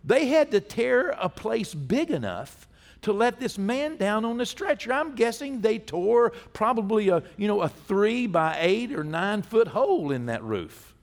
They 0.05 0.27
had 0.27 0.51
to 0.51 0.61
tear 0.61 1.11
a 1.11 1.29
place 1.29 1.75
big 1.75 2.11
enough 2.11 2.69
to 3.03 3.13
let 3.13 3.39
this 3.39 3.59
man 3.59 3.97
down 3.97 4.25
on 4.25 4.39
the 4.39 4.47
stretcher. 4.47 4.93
I'm 4.93 5.15
guessing 5.15 5.61
they 5.61 5.79
tore 5.79 6.31
probably 6.53 7.09
a, 7.09 7.23
you 7.37 7.49
know, 7.49 7.61
a 7.63 7.69
three 7.69 8.27
by 8.27 8.57
eight 8.61 8.93
or 8.93 9.05
nine 9.05 9.43
foot 9.43 9.69
hole 9.69 10.11
in 10.11 10.27
that 10.27 10.43
roof 10.43 10.95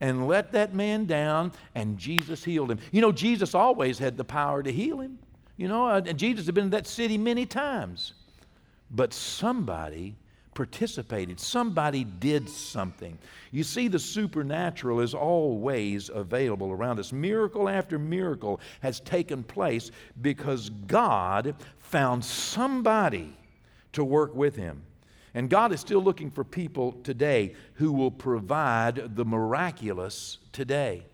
and 0.00 0.26
let 0.26 0.52
that 0.52 0.74
man 0.74 1.06
down, 1.06 1.52
and 1.74 1.96
Jesus 1.96 2.44
healed 2.44 2.70
him. 2.70 2.78
You 2.90 3.00
know, 3.00 3.12
Jesus 3.12 3.54
always 3.54 3.98
had 3.98 4.16
the 4.16 4.24
power 4.24 4.62
to 4.62 4.72
heal 4.72 5.00
him. 5.00 5.18
You 5.56 5.68
know, 5.68 5.86
uh, 5.86 6.00
Jesus 6.00 6.46
had 6.46 6.54
been 6.54 6.64
in 6.64 6.70
that 6.70 6.86
city 6.86 7.16
many 7.16 7.46
times. 7.46 8.12
But 8.90 9.14
somebody 9.14 10.16
participated, 10.54 11.38
somebody 11.40 12.04
did 12.04 12.48
something. 12.48 13.18
You 13.50 13.64
see, 13.64 13.88
the 13.88 13.98
supernatural 13.98 15.00
is 15.00 15.14
always 15.14 16.08
available 16.08 16.70
around 16.70 16.98
us. 16.98 17.12
Miracle 17.12 17.68
after 17.68 17.98
miracle 17.98 18.60
has 18.80 19.00
taken 19.00 19.42
place 19.42 19.90
because 20.22 20.70
God 20.70 21.54
found 21.78 22.24
somebody 22.24 23.36
to 23.92 24.04
work 24.04 24.34
with 24.34 24.56
him. 24.56 24.82
And 25.34 25.50
God 25.50 25.72
is 25.72 25.80
still 25.80 26.02
looking 26.02 26.30
for 26.30 26.44
people 26.44 26.92
today 27.02 27.54
who 27.74 27.92
will 27.92 28.10
provide 28.10 29.16
the 29.16 29.24
miraculous 29.24 30.38
today. 30.52 31.04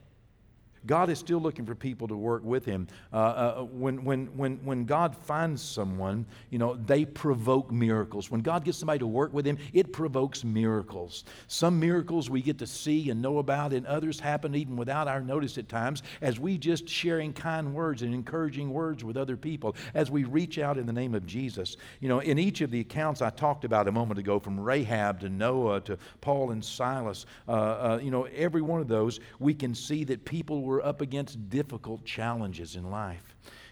God 0.87 1.11
is 1.11 1.19
still 1.19 1.39
looking 1.39 1.67
for 1.67 1.75
people 1.75 2.09
to 2.09 2.17
work 2.17 2.43
with 2.43 2.65
Him. 2.65 2.89
Uh, 3.13 3.17
uh, 3.17 3.63
when, 3.65 4.05
when, 4.05 4.27
when, 4.37 4.57
when 4.65 4.85
God 4.85 5.15
finds 5.15 5.63
someone, 5.63 6.25
you 6.49 6.59
know, 6.59 6.75
they 6.75 7.05
provoke 7.05 7.71
miracles. 7.71 8.31
When 8.31 8.41
God 8.41 8.65
gets 8.65 8.79
somebody 8.79 9.01
to 9.01 9.07
work 9.07 9.33
with 9.35 9.47
Him, 9.47 9.59
it 9.73 9.93
provokes 9.93 10.43
miracles. 10.43 11.25
Some 11.49 11.79
miracles 11.79 12.31
we 12.31 12.41
get 12.41 12.59
to 12.59 12.67
see 12.67 13.11
and 13.11 13.21
know 13.21 13.39
about, 13.39 13.73
and 13.73 13.87
others 13.87 14.19
happen 14.19 14.55
even 14.55 14.77
without 14.77 15.07
our 15.07 15.21
notice 15.21 15.59
at 15.59 15.69
times 15.69 16.03
as 16.23 16.41
we 16.41 16.57
just 16.57 16.89
sharing 16.89 17.33
kind 17.33 17.75
words 17.75 18.03
and 18.03 18.15
encouraging 18.15 18.71
words 18.73 19.05
with 19.05 19.17
other 19.17 19.37
people 19.37 19.77
as 19.95 20.11
we 20.11 20.25
reach 20.25 20.59
out 20.59 20.79
in 20.79 20.87
the 20.87 20.93
name 20.93 21.15
of 21.15 21.27
Jesus. 21.27 21.77
You 22.01 22.09
know, 22.09 22.21
in 22.21 22.39
each 22.39 22.63
of 22.63 22.71
the 22.71 22.81
accounts 22.81 23.21
I 23.21 23.31
talked 23.31 23.65
about 23.65 23.87
a 23.87 23.93
moment 23.93 24.19
ago, 24.19 24.39
from 24.39 24.59
Rahab 24.59 25.21
to 25.21 25.29
Noah 25.29 25.81
to 25.83 25.99
Paul 26.21 26.53
and 26.53 26.65
Silas, 26.65 27.27
uh, 27.47 27.51
uh 27.51 28.01
you 28.03 28.11
know, 28.11 28.25
every 28.35 28.63
one 28.63 28.81
of 28.81 28.89
those, 28.89 29.21
we 29.39 29.53
can 29.53 29.75
see 29.75 30.05
that 30.05 30.25
people 30.25 30.63
were 30.71 30.87
up 30.87 31.01
against 31.01 31.51
difficult 31.51 32.05
challenges 32.05 32.77
in 32.77 32.93
life. 32.93 33.30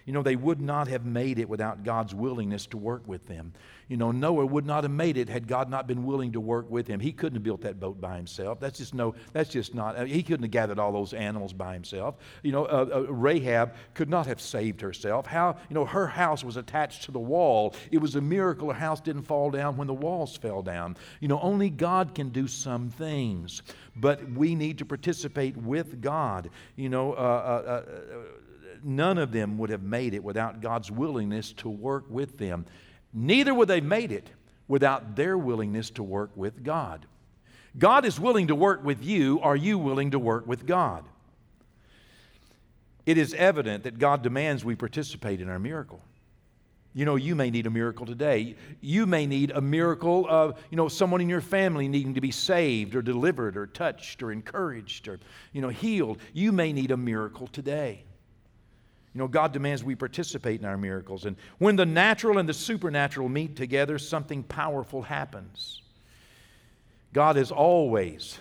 You 0.09 0.13
know, 0.13 0.23
they 0.23 0.35
would 0.35 0.59
not 0.59 0.87
have 0.87 1.05
made 1.05 1.37
it 1.37 1.47
without 1.47 1.83
God's 1.83 2.15
willingness 2.15 2.65
to 2.65 2.77
work 2.77 3.07
with 3.07 3.27
them. 3.27 3.53
You 3.89 3.95
know, 3.95 4.09
Noah 4.11 4.47
would 4.47 4.65
not 4.65 4.83
have 4.83 4.91
made 4.91 5.17
it 5.17 5.29
had 5.29 5.47
God 5.47 5.69
not 5.69 5.85
been 5.85 6.03
willing 6.03 6.31
to 6.31 6.39
work 6.39 6.67
with 6.67 6.87
him. 6.87 6.99
He 6.99 7.11
couldn't 7.11 7.35
have 7.35 7.43
built 7.43 7.61
that 7.61 7.79
boat 7.79 8.01
by 8.01 8.15
himself. 8.15 8.59
That's 8.59 8.79
just 8.79 8.95
no, 8.95 9.13
that's 9.33 9.51
just 9.51 9.75
not, 9.75 9.95
uh, 9.95 10.05
he 10.05 10.23
couldn't 10.23 10.41
have 10.41 10.49
gathered 10.49 10.79
all 10.79 10.91
those 10.91 11.13
animals 11.13 11.53
by 11.53 11.75
himself. 11.75 12.15
You 12.41 12.51
know, 12.53 12.65
uh, 12.65 12.89
uh, 12.91 13.01
Rahab 13.13 13.75
could 13.93 14.09
not 14.09 14.25
have 14.25 14.41
saved 14.41 14.81
herself. 14.81 15.27
How, 15.27 15.57
you 15.69 15.75
know, 15.75 15.85
her 15.85 16.07
house 16.07 16.43
was 16.43 16.57
attached 16.57 17.03
to 17.03 17.11
the 17.11 17.19
wall. 17.19 17.75
It 17.91 17.99
was 17.99 18.15
a 18.15 18.21
miracle 18.21 18.73
her 18.73 18.79
house 18.79 19.01
didn't 19.01 19.27
fall 19.27 19.51
down 19.51 19.77
when 19.77 19.85
the 19.85 19.93
walls 19.93 20.35
fell 20.35 20.63
down. 20.63 20.97
You 21.19 21.27
know, 21.27 21.39
only 21.39 21.69
God 21.69 22.15
can 22.15 22.29
do 22.29 22.47
some 22.47 22.89
things, 22.89 23.61
but 23.95 24.27
we 24.31 24.55
need 24.55 24.79
to 24.79 24.85
participate 24.85 25.55
with 25.55 26.01
God. 26.01 26.49
You 26.77 26.89
know, 26.89 27.13
uh, 27.13 27.15
uh, 27.15 27.71
uh 27.71 27.81
none 28.83 29.17
of 29.17 29.31
them 29.31 29.57
would 29.57 29.69
have 29.69 29.83
made 29.83 30.13
it 30.13 30.23
without 30.23 30.61
God's 30.61 30.91
willingness 30.91 31.53
to 31.53 31.69
work 31.69 32.05
with 32.09 32.37
them. 32.37 32.65
Neither 33.13 33.53
would 33.53 33.67
they 33.67 33.81
made 33.81 34.11
it 34.11 34.29
without 34.67 35.15
their 35.15 35.37
willingness 35.37 35.89
to 35.91 36.03
work 36.03 36.31
with 36.35 36.63
God. 36.63 37.05
God 37.77 38.05
is 38.05 38.19
willing 38.19 38.47
to 38.47 38.55
work 38.55 38.83
with 38.83 39.03
you. 39.03 39.39
Are 39.41 39.55
you 39.55 39.77
willing 39.77 40.11
to 40.11 40.19
work 40.19 40.47
with 40.47 40.65
God? 40.65 41.05
It 43.05 43.17
is 43.17 43.33
evident 43.33 43.83
that 43.83 43.97
God 43.97 44.21
demands 44.21 44.63
we 44.63 44.75
participate 44.75 45.41
in 45.41 45.49
our 45.49 45.59
miracle. 45.59 46.01
You 46.93 47.05
know, 47.05 47.15
you 47.15 47.35
may 47.35 47.49
need 47.49 47.67
a 47.67 47.69
miracle 47.69 48.05
today. 48.05 48.55
You 48.81 49.05
may 49.05 49.27
need 49.27 49.51
a 49.51 49.61
miracle 49.61 50.25
of, 50.27 50.59
you 50.71 50.75
know, 50.75 50.87
someone 50.87 51.21
in 51.21 51.29
your 51.29 51.41
family 51.41 51.87
needing 51.87 52.15
to 52.15 52.21
be 52.21 52.31
saved 52.31 52.95
or 52.95 53.01
delivered 53.01 53.57
or 53.57 53.67
touched 53.67 54.23
or 54.23 54.31
encouraged 54.31 55.07
or, 55.07 55.19
you 55.53 55.61
know, 55.61 55.69
healed. 55.69 56.19
You 56.33 56.51
may 56.51 56.73
need 56.73 56.91
a 56.91 56.97
miracle 56.97 57.47
today. 57.47 58.03
You 59.13 59.19
know, 59.19 59.27
God 59.27 59.53
demands 59.53 59.83
we 59.83 59.95
participate 59.95 60.59
in 60.59 60.65
our 60.65 60.77
miracles. 60.77 61.25
And 61.25 61.35
when 61.57 61.75
the 61.75 61.85
natural 61.85 62.37
and 62.37 62.47
the 62.47 62.53
supernatural 62.53 63.27
meet 63.27 63.55
together, 63.55 63.97
something 63.97 64.43
powerful 64.43 65.01
happens. 65.01 65.81
God 67.11 67.35
has 67.35 67.51
always, 67.51 68.37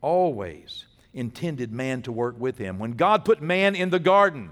always 0.00 0.84
intended 1.12 1.72
man 1.72 2.02
to 2.02 2.12
work 2.12 2.38
with 2.38 2.58
him. 2.58 2.78
When 2.78 2.92
God 2.92 3.24
put 3.24 3.42
man 3.42 3.74
in 3.74 3.90
the 3.90 3.98
garden, 3.98 4.50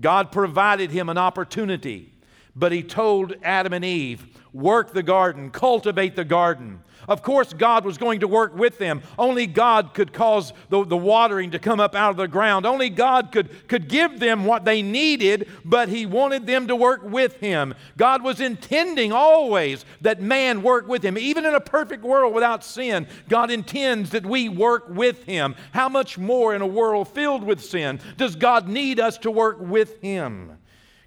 God 0.00 0.30
provided 0.30 0.90
him 0.90 1.08
an 1.08 1.18
opportunity, 1.18 2.12
but 2.54 2.70
he 2.70 2.84
told 2.84 3.34
Adam 3.42 3.72
and 3.72 3.84
Eve, 3.84 4.26
work 4.52 4.92
the 4.92 5.02
garden, 5.02 5.50
cultivate 5.50 6.14
the 6.14 6.24
garden. 6.24 6.80
Of 7.08 7.22
course, 7.22 7.54
God 7.54 7.86
was 7.86 7.96
going 7.96 8.20
to 8.20 8.28
work 8.28 8.54
with 8.54 8.76
them. 8.78 9.02
Only 9.18 9.46
God 9.46 9.94
could 9.94 10.12
cause 10.12 10.52
the, 10.68 10.84
the 10.84 10.96
watering 10.96 11.52
to 11.52 11.58
come 11.58 11.80
up 11.80 11.94
out 11.94 12.10
of 12.10 12.16
the 12.18 12.28
ground. 12.28 12.66
Only 12.66 12.90
God 12.90 13.32
could, 13.32 13.66
could 13.66 13.88
give 13.88 14.20
them 14.20 14.44
what 14.44 14.66
they 14.66 14.82
needed, 14.82 15.48
but 15.64 15.88
He 15.88 16.04
wanted 16.04 16.46
them 16.46 16.68
to 16.68 16.76
work 16.76 17.02
with 17.02 17.40
Him. 17.40 17.74
God 17.96 18.22
was 18.22 18.40
intending 18.40 19.10
always 19.10 19.86
that 20.02 20.20
man 20.20 20.62
work 20.62 20.86
with 20.86 21.02
Him. 21.02 21.16
Even 21.16 21.46
in 21.46 21.54
a 21.54 21.60
perfect 21.60 22.04
world 22.04 22.34
without 22.34 22.62
sin, 22.62 23.06
God 23.28 23.50
intends 23.50 24.10
that 24.10 24.26
we 24.26 24.50
work 24.50 24.84
with 24.88 25.24
Him. 25.24 25.54
How 25.72 25.88
much 25.88 26.18
more 26.18 26.54
in 26.54 26.60
a 26.60 26.66
world 26.66 27.08
filled 27.08 27.42
with 27.42 27.64
sin 27.64 28.00
does 28.18 28.36
God 28.36 28.68
need 28.68 29.00
us 29.00 29.16
to 29.18 29.30
work 29.30 29.58
with 29.58 30.00
Him? 30.02 30.58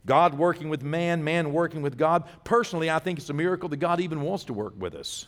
God 0.06 0.34
working 0.34 0.70
with 0.70 0.82
man, 0.82 1.24
man 1.24 1.54
working 1.54 1.84
with 1.84 1.96
God. 1.96 2.24
Personally, 2.44 2.90
I 2.90 2.98
think 2.98 3.20
it's 3.20 3.30
a 3.30 3.34
miracle 3.34 3.70
that 3.70 3.78
God 3.78 4.00
even 4.00 4.22
wants 4.22 4.46
to 4.46 4.54
work 4.54 4.74
with 4.76 4.96
us. 4.96 5.28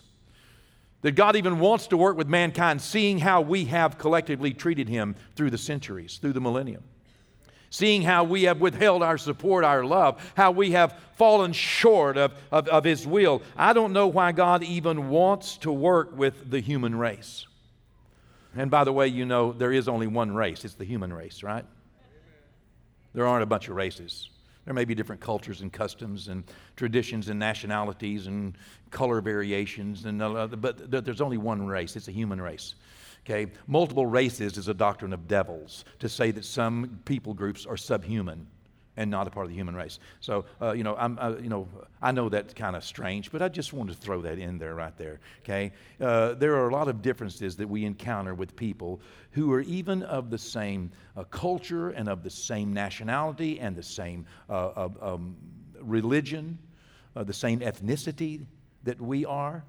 That 1.03 1.11
God 1.11 1.35
even 1.35 1.59
wants 1.59 1.87
to 1.87 1.97
work 1.97 2.17
with 2.17 2.27
mankind, 2.27 2.81
seeing 2.81 3.19
how 3.19 3.41
we 3.41 3.65
have 3.65 3.97
collectively 3.97 4.53
treated 4.53 4.89
Him 4.89 5.15
through 5.35 5.51
the 5.51 5.57
centuries, 5.57 6.17
through 6.17 6.33
the 6.33 6.41
millennium. 6.41 6.83
Seeing 7.69 8.03
how 8.03 8.23
we 8.23 8.43
have 8.43 8.61
withheld 8.61 9.03
our 9.03 9.17
support, 9.17 9.63
our 9.65 9.83
love, 9.83 10.31
how 10.35 10.51
we 10.51 10.71
have 10.71 10.97
fallen 11.15 11.51
short 11.51 12.17
of, 12.17 12.33
of, 12.51 12.67
of 12.69 12.83
His 12.83 13.05
will. 13.05 13.41
I 13.57 13.73
don't 13.73 13.93
know 13.93 14.07
why 14.07 14.31
God 14.31 14.63
even 14.63 15.09
wants 15.09 15.57
to 15.57 15.71
work 15.71 16.17
with 16.17 16.49
the 16.49 16.61
human 16.61 16.95
race. 16.95 17.45
And 18.55 18.71
by 18.71 18.83
the 18.83 18.93
way, 18.93 19.07
you 19.07 19.25
know, 19.25 19.51
there 19.51 19.71
is 19.71 19.87
only 19.87 20.07
one 20.07 20.33
race 20.33 20.63
it's 20.63 20.75
the 20.75 20.85
human 20.85 21.11
race, 21.11 21.43
right? 21.43 21.65
There 23.13 23.27
aren't 23.27 23.43
a 23.43 23.47
bunch 23.47 23.67
of 23.67 23.75
races. 23.75 24.29
There 24.65 24.73
may 24.73 24.85
be 24.85 24.95
different 24.95 25.21
cultures 25.21 25.61
and 25.61 25.71
customs 25.71 26.29
and 26.29 26.43
traditions 26.75 27.29
and 27.29 27.37
nationalities 27.37 28.27
and 28.27 28.57
color 28.91 29.19
variations, 29.19 30.05
and 30.05 30.21
uh, 30.21 30.47
but 30.47 31.05
there's 31.05 31.21
only 31.21 31.37
one 31.37 31.67
race. 31.67 31.95
It's 31.95 32.07
a 32.07 32.11
human 32.11 32.39
race. 32.41 32.75
Okay, 33.25 33.51
multiple 33.67 34.05
races 34.05 34.57
is 34.57 34.67
a 34.67 34.73
doctrine 34.73 35.13
of 35.13 35.27
devils 35.27 35.85
to 35.99 36.09
say 36.09 36.31
that 36.31 36.43
some 36.43 36.99
people 37.05 37.33
groups 37.33 37.65
are 37.65 37.77
subhuman 37.77 38.47
and 38.97 39.09
not 39.09 39.27
a 39.27 39.29
part 39.29 39.45
of 39.45 39.49
the 39.49 39.55
human 39.55 39.75
race. 39.75 39.99
So, 40.19 40.45
uh, 40.61 40.71
you 40.73 40.83
know, 40.83 40.95
I'm, 40.95 41.17
uh, 41.19 41.35
you 41.41 41.49
know, 41.49 41.67
I 42.01 42.11
know 42.11 42.29
that's 42.29 42.53
kind 42.53 42.75
of 42.75 42.83
strange, 42.83 43.31
but 43.31 43.41
I 43.41 43.49
just 43.49 43.73
wanted 43.73 43.95
to 43.95 44.01
throw 44.01 44.21
that 44.21 44.37
in 44.37 44.57
there 44.57 44.75
right 44.75 44.95
there. 44.97 45.19
Okay, 45.43 45.71
uh, 45.99 46.33
there 46.33 46.55
are 46.55 46.69
a 46.69 46.73
lot 46.73 46.87
of 46.87 47.01
differences 47.01 47.55
that 47.57 47.67
we 47.67 47.85
encounter 47.85 48.33
with 48.33 48.55
people 48.55 49.01
who 49.31 49.51
are 49.51 49.61
even 49.61 50.03
of 50.03 50.29
the 50.29 50.37
same 50.37 50.91
uh, 51.17 51.23
culture 51.25 51.89
and 51.89 52.07
of 52.07 52.23
the 52.23 52.29
same 52.29 52.73
nationality 52.73 53.59
and 53.59 53.75
the 53.75 53.83
same 53.83 54.25
uh, 54.49 54.89
um, 55.01 55.35
religion, 55.81 56.57
uh, 57.15 57.23
the 57.23 57.33
same 57.33 57.59
ethnicity. 57.59 58.45
that 58.83 58.99
we 58.99 59.25
are. 59.25 59.63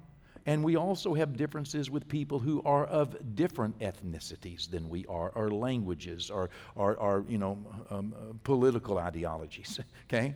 And 0.45 0.63
we 0.63 0.75
also 0.75 1.13
have 1.15 1.35
differences 1.35 1.89
with 1.89 2.07
people 2.07 2.37
who 2.37 2.61
are 2.63 2.85
of 2.85 3.35
different 3.35 3.77
ethnicities 3.79 4.69
than 4.69 4.87
we 4.89 5.05
are, 5.07 5.31
or 5.31 5.49
languages, 5.49 6.29
or, 6.29 6.51
or, 6.75 6.95
or 6.97 7.25
you 7.27 7.39
know, 7.39 7.57
um, 7.89 8.13
uh, 8.15 8.33
political 8.43 8.97
ideologies. 8.97 9.79
Okay? 10.07 10.35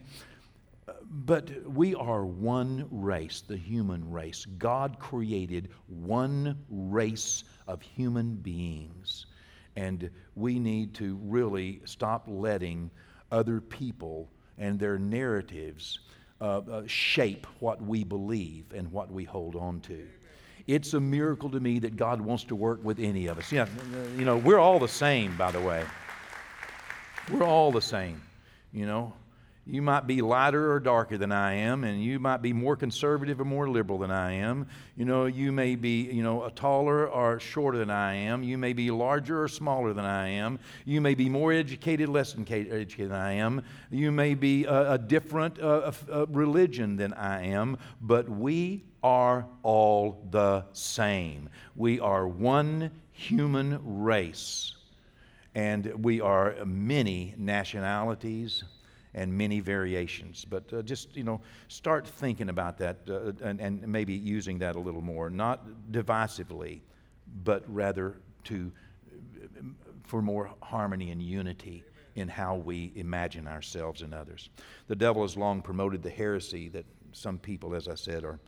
But 1.12 1.51
we 1.70 1.94
are 1.94 2.25
one 2.25 2.88
race, 2.89 3.42
the 3.42 3.58
human 3.58 4.10
race. 4.12 4.46
God 4.58 4.98
created 4.98 5.70
one 5.88 6.58
race 6.70 7.44
of 7.68 7.82
human 7.82 8.36
beings. 8.36 9.28
And 9.75 10.10
we 10.36 10.58
need 10.58 10.96
to 10.96 11.20
really 11.24 11.82
stop 11.86 12.25
letting 12.28 12.89
other 13.32 13.62
people 13.62 14.30
and 14.58 14.80
their 14.80 14.98
narratives 14.98 16.00
uh, 16.41 16.62
uh, 16.72 16.84
shape 16.88 17.48
what 17.60 17.81
we 17.81 18.03
believe 18.03 18.65
and 18.74 18.91
what 18.91 19.12
we 19.12 19.24
hold 19.24 19.55
on 19.55 19.81
to. 19.81 20.08
It's 20.67 20.93
a 20.93 21.00
miracle 21.00 21.50
to 21.50 21.60
me 21.60 21.79
that 21.79 21.96
God 21.98 22.22
wants 22.22 22.43
to 22.46 22.55
work 22.55 22.84
with 22.84 23.00
any 23.00 23.27
of 23.27 23.39
us. 23.39 23.51
Yeah, 23.51 23.67
you 24.17 24.24
know, 24.24 24.38
we're 24.38 24.60
all 24.60 24.79
the 24.79 24.88
same, 24.88 25.36
by 25.36 25.51
the 25.51 25.62
way. 25.62 25.84
We're 27.31 27.43
all 27.43 27.72
the 27.72 27.81
same, 27.81 28.22
you 28.72 28.86
know. 28.86 29.13
You 29.72 29.84
might 29.84 30.08
be 30.08 30.24
lighter 30.24 30.72
or 30.72 30.80
darker 30.80 31.16
than 31.16 31.32
I 31.32 31.54
am, 31.54 31.84
and 31.84 32.04
you 32.04 32.18
might 32.18 32.42
be 32.42 32.54
more 32.54 32.76
conservative 32.76 33.40
or 33.40 33.46
more 33.46 33.70
liberal 33.70 34.00
than 34.00 34.10
I 34.10 34.32
am. 34.32 34.66
You 34.98 35.06
know, 35.06 35.28
you 35.28 35.52
may 35.52 35.76
be, 35.76 36.10
you 36.12 36.24
know, 36.24 36.50
taller 36.56 37.08
or 37.08 37.40
shorter 37.40 37.78
than 37.78 37.92
I 37.92 38.16
am. 38.16 38.42
You 38.42 38.58
may 38.58 38.74
be 38.74 38.90
larger 38.90 39.44
or 39.44 39.48
smaller 39.48 39.94
than 39.94 40.06
I 40.06 40.30
am. 40.30 40.58
You 40.86 41.02
may 41.02 41.14
be 41.14 41.30
more 41.30 41.54
educated, 41.54 42.10
less 42.10 42.34
educated 42.36 43.12
than 43.12 43.12
I 43.12 43.34
am. 43.34 43.62
You 43.92 44.12
may 44.12 44.34
be 44.34 44.66
a, 44.66 44.94
a 44.94 44.98
different 44.98 45.60
a, 45.60 45.94
a 46.12 46.26
religion 46.26 46.96
than 46.96 47.14
I 47.14 47.46
am, 47.46 47.78
but 48.02 48.28
we 48.28 48.86
are 49.04 49.46
all 49.62 50.26
the 50.32 50.66
same. 50.74 51.48
We 51.76 52.00
are 52.00 52.28
one 52.28 52.90
human 53.12 53.80
race, 54.02 54.74
and 55.54 56.04
we 56.04 56.22
are 56.22 56.56
many 56.66 57.36
nationalities 57.38 58.64
and 59.13 59.36
many 59.36 59.60
variations. 59.60 60.46
But 60.46 60.72
uh, 60.74 60.82
just, 60.82 61.16
you 61.16 61.24
know, 61.24 61.42
start 61.68 62.08
thinking 62.08 62.50
about 62.50 62.78
that 62.78 62.98
uh, 63.10 63.32
and, 63.44 63.60
and 63.60 63.88
maybe 63.88 64.13
using 64.13 64.60
that 64.60 64.75
a 64.75 64.80
little 64.80 65.01
more, 65.01 65.30
not 65.30 65.66
divisively, 65.92 66.82
but 67.44 67.63
rather 67.68 68.18
to, 68.46 68.72
for 70.06 70.22
more 70.22 70.51
harmony 70.62 71.12
and 71.12 71.22
unity 71.22 71.84
in 72.16 72.28
how 72.28 72.56
we 72.56 72.92
imagine 72.96 73.48
ourselves 73.48 74.01
and 74.01 74.13
others. 74.13 74.50
The 74.88 74.96
devil 74.96 75.22
has 75.22 75.38
long 75.38 75.62
promoted 75.62 76.04
the 76.04 76.10
heresy 76.10 76.70
that 76.70 76.86
some 77.12 77.38
people, 77.38 77.75
as 77.75 77.88
I 77.88 77.96
said, 77.96 78.24
are, 78.24 78.39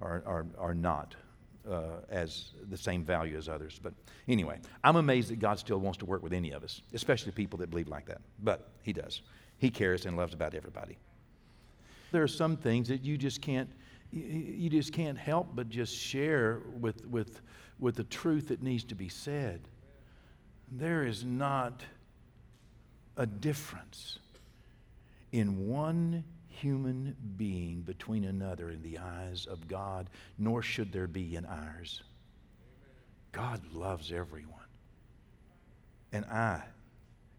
are, 0.00 0.22
are, 0.26 0.46
are 0.58 0.74
not. 0.74 1.14
Uh, 1.70 2.00
as 2.08 2.52
the 2.70 2.76
same 2.76 3.04
value 3.04 3.36
as 3.36 3.46
others. 3.46 3.78
But 3.82 3.92
anyway, 4.26 4.58
I'm 4.82 4.96
amazed 4.96 5.28
that 5.28 5.40
God 5.40 5.58
still 5.58 5.76
wants 5.76 5.98
to 5.98 6.06
work 6.06 6.22
with 6.22 6.32
any 6.32 6.52
of 6.52 6.64
us, 6.64 6.80
especially 6.94 7.32
people 7.32 7.58
that 7.58 7.68
believe 7.68 7.86
like 7.86 8.06
that. 8.06 8.22
But 8.42 8.70
He 8.82 8.94
does. 8.94 9.20
He 9.60 9.70
cares 9.70 10.06
and 10.06 10.16
loves 10.16 10.34
about 10.34 10.54
everybody. 10.54 10.98
There 12.12 12.22
are 12.22 12.28
some 12.28 12.56
things 12.56 12.88
that 12.88 13.04
you 13.04 13.16
just 13.16 13.40
can't 13.40 13.68
you 14.12 14.68
just 14.68 14.92
can't 14.92 15.16
help 15.16 15.54
but 15.54 15.68
just 15.68 15.94
share 15.94 16.62
with, 16.80 17.06
with, 17.06 17.40
with 17.78 17.94
the 17.94 18.02
truth 18.02 18.48
that 18.48 18.60
needs 18.60 18.82
to 18.82 18.96
be 18.96 19.08
said. 19.08 19.60
There 20.72 21.04
is 21.04 21.24
not 21.24 21.84
a 23.16 23.26
difference 23.26 24.18
in 25.30 25.68
one 25.68 26.24
human 26.48 27.14
being 27.36 27.82
between 27.82 28.24
another 28.24 28.70
in 28.70 28.82
the 28.82 28.98
eyes 28.98 29.46
of 29.46 29.68
God, 29.68 30.10
nor 30.38 30.60
should 30.60 30.90
there 30.92 31.06
be 31.06 31.36
in 31.36 31.46
ours. 31.46 32.02
God 33.30 33.60
loves 33.72 34.10
everyone. 34.10 34.58
And 36.12 36.24
I 36.24 36.62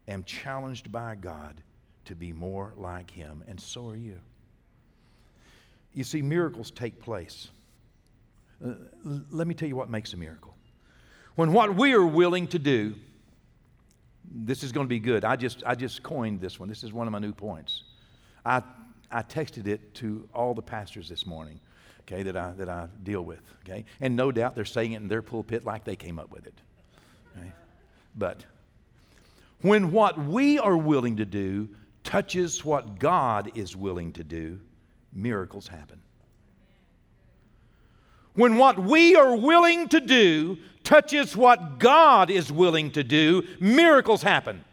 am 0.07 0.23
challenged 0.23 0.89
by 0.89 1.15
God 1.15 1.61
to 2.05 2.15
be 2.15 2.33
more 2.33 2.73
like 2.77 3.11
him, 3.11 3.43
and 3.47 3.59
so 3.59 3.87
are 3.89 3.95
you. 3.95 4.17
You 5.93 6.03
see, 6.03 6.21
miracles 6.21 6.71
take 6.71 7.01
place. 7.01 7.49
Uh, 8.63 8.73
let 9.29 9.47
me 9.47 9.53
tell 9.53 9.67
you 9.67 9.75
what 9.75 9.89
makes 9.89 10.13
a 10.13 10.17
miracle. 10.17 10.55
When 11.35 11.53
what 11.53 11.75
we 11.75 11.93
are 11.93 12.05
willing 12.05 12.47
to 12.47 12.59
do, 12.59 12.95
this 14.33 14.63
is 14.63 14.71
going 14.71 14.85
to 14.85 14.89
be 14.89 14.99
good. 14.99 15.25
I 15.25 15.35
just, 15.35 15.63
I 15.65 15.75
just 15.75 16.03
coined 16.03 16.39
this 16.39 16.59
one. 16.59 16.69
This 16.69 16.83
is 16.83 16.93
one 16.93 17.07
of 17.07 17.11
my 17.11 17.19
new 17.19 17.33
points. 17.33 17.83
I, 18.45 18.61
I 19.11 19.23
texted 19.23 19.67
it 19.67 19.93
to 19.95 20.27
all 20.33 20.53
the 20.53 20.61
pastors 20.61 21.09
this 21.09 21.25
morning, 21.25 21.59
okay, 22.01 22.23
that 22.23 22.37
I, 22.37 22.51
that 22.51 22.69
I 22.69 22.87
deal 23.03 23.23
with, 23.23 23.41
okay? 23.63 23.85
And 23.99 24.15
no 24.15 24.31
doubt 24.31 24.55
they're 24.55 24.65
saying 24.65 24.93
it 24.93 25.01
in 25.01 25.07
their 25.07 25.21
pulpit 25.21 25.65
like 25.65 25.83
they 25.83 25.95
came 25.95 26.19
up 26.19 26.31
with 26.31 26.47
it. 26.47 26.61
Okay? 27.37 27.51
But 28.15 28.45
when 29.61 29.91
what 29.91 30.17
we 30.17 30.59
are 30.59 30.77
willing 30.77 31.17
to 31.17 31.25
do 31.25 31.69
touches 32.03 32.65
what 32.65 32.99
God 32.99 33.51
is 33.55 33.75
willing 33.75 34.13
to 34.13 34.23
do, 34.23 34.59
miracles 35.13 35.67
happen. 35.67 36.01
When 38.33 38.57
what 38.57 38.79
we 38.79 39.15
are 39.15 39.35
willing 39.35 39.89
to 39.89 39.99
do 39.99 40.57
touches 40.83 41.35
what 41.35 41.79
God 41.79 42.29
is 42.29 42.51
willing 42.51 42.91
to 42.91 43.03
do, 43.03 43.43
miracles 43.59 44.21
happen. 44.21 44.63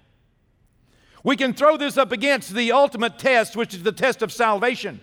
We 1.24 1.36
can 1.36 1.52
throw 1.52 1.76
this 1.76 1.96
up 1.96 2.12
against 2.12 2.54
the 2.54 2.72
ultimate 2.72 3.18
test, 3.18 3.56
which 3.56 3.74
is 3.74 3.82
the 3.82 3.92
test 3.92 4.22
of 4.22 4.32
salvation. 4.32 5.00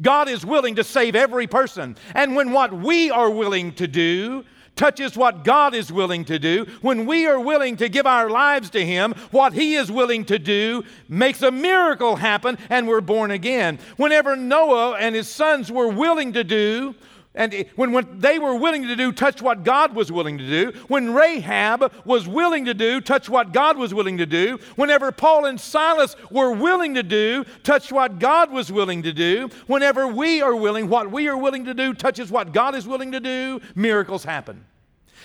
God 0.00 0.28
is 0.28 0.44
willing 0.44 0.74
to 0.76 0.84
save 0.84 1.16
every 1.16 1.46
person. 1.46 1.96
And 2.14 2.36
when 2.36 2.52
what 2.52 2.72
we 2.72 3.10
are 3.10 3.30
willing 3.30 3.74
to 3.74 3.86
do 3.86 4.44
touches 4.76 5.16
what 5.16 5.44
God 5.44 5.74
is 5.74 5.92
willing 5.92 6.24
to 6.26 6.38
do, 6.38 6.66
when 6.80 7.06
we 7.06 7.26
are 7.26 7.38
willing 7.38 7.76
to 7.76 7.88
give 7.88 8.06
our 8.06 8.28
lives 8.28 8.70
to 8.70 8.84
Him, 8.84 9.14
what 9.30 9.52
He 9.52 9.74
is 9.74 9.90
willing 9.90 10.24
to 10.26 10.38
do 10.38 10.84
makes 11.08 11.42
a 11.42 11.50
miracle 11.50 12.16
happen 12.16 12.58
and 12.70 12.88
we're 12.88 13.00
born 13.00 13.30
again. 13.30 13.78
Whenever 13.96 14.36
Noah 14.36 14.96
and 14.96 15.14
his 15.14 15.28
sons 15.28 15.70
were 15.70 15.88
willing 15.88 16.32
to 16.32 16.44
do 16.44 16.94
and 17.36 17.66
when, 17.74 17.90
when 17.90 18.20
they 18.20 18.38
were 18.38 18.54
willing 18.54 18.84
to 18.84 18.94
do, 18.94 19.10
touch 19.10 19.42
what 19.42 19.64
God 19.64 19.92
was 19.94 20.12
willing 20.12 20.38
to 20.38 20.46
do. 20.46 20.78
When 20.86 21.12
Rahab 21.12 21.92
was 22.04 22.28
willing 22.28 22.66
to 22.66 22.74
do, 22.74 23.00
touch 23.00 23.28
what 23.28 23.52
God 23.52 23.76
was 23.76 23.92
willing 23.92 24.18
to 24.18 24.26
do. 24.26 24.60
Whenever 24.76 25.10
Paul 25.10 25.46
and 25.46 25.60
Silas 25.60 26.14
were 26.30 26.52
willing 26.52 26.94
to 26.94 27.02
do, 27.02 27.44
touch 27.64 27.90
what 27.90 28.20
God 28.20 28.52
was 28.52 28.70
willing 28.70 29.02
to 29.02 29.12
do. 29.12 29.50
Whenever 29.66 30.06
we 30.06 30.42
are 30.42 30.54
willing, 30.54 30.88
what 30.88 31.10
we 31.10 31.26
are 31.26 31.36
willing 31.36 31.64
to 31.64 31.74
do 31.74 31.92
touches 31.92 32.30
what 32.30 32.52
God 32.52 32.76
is 32.76 32.86
willing 32.86 33.10
to 33.10 33.20
do, 33.20 33.60
miracles 33.74 34.22
happen. 34.22 34.64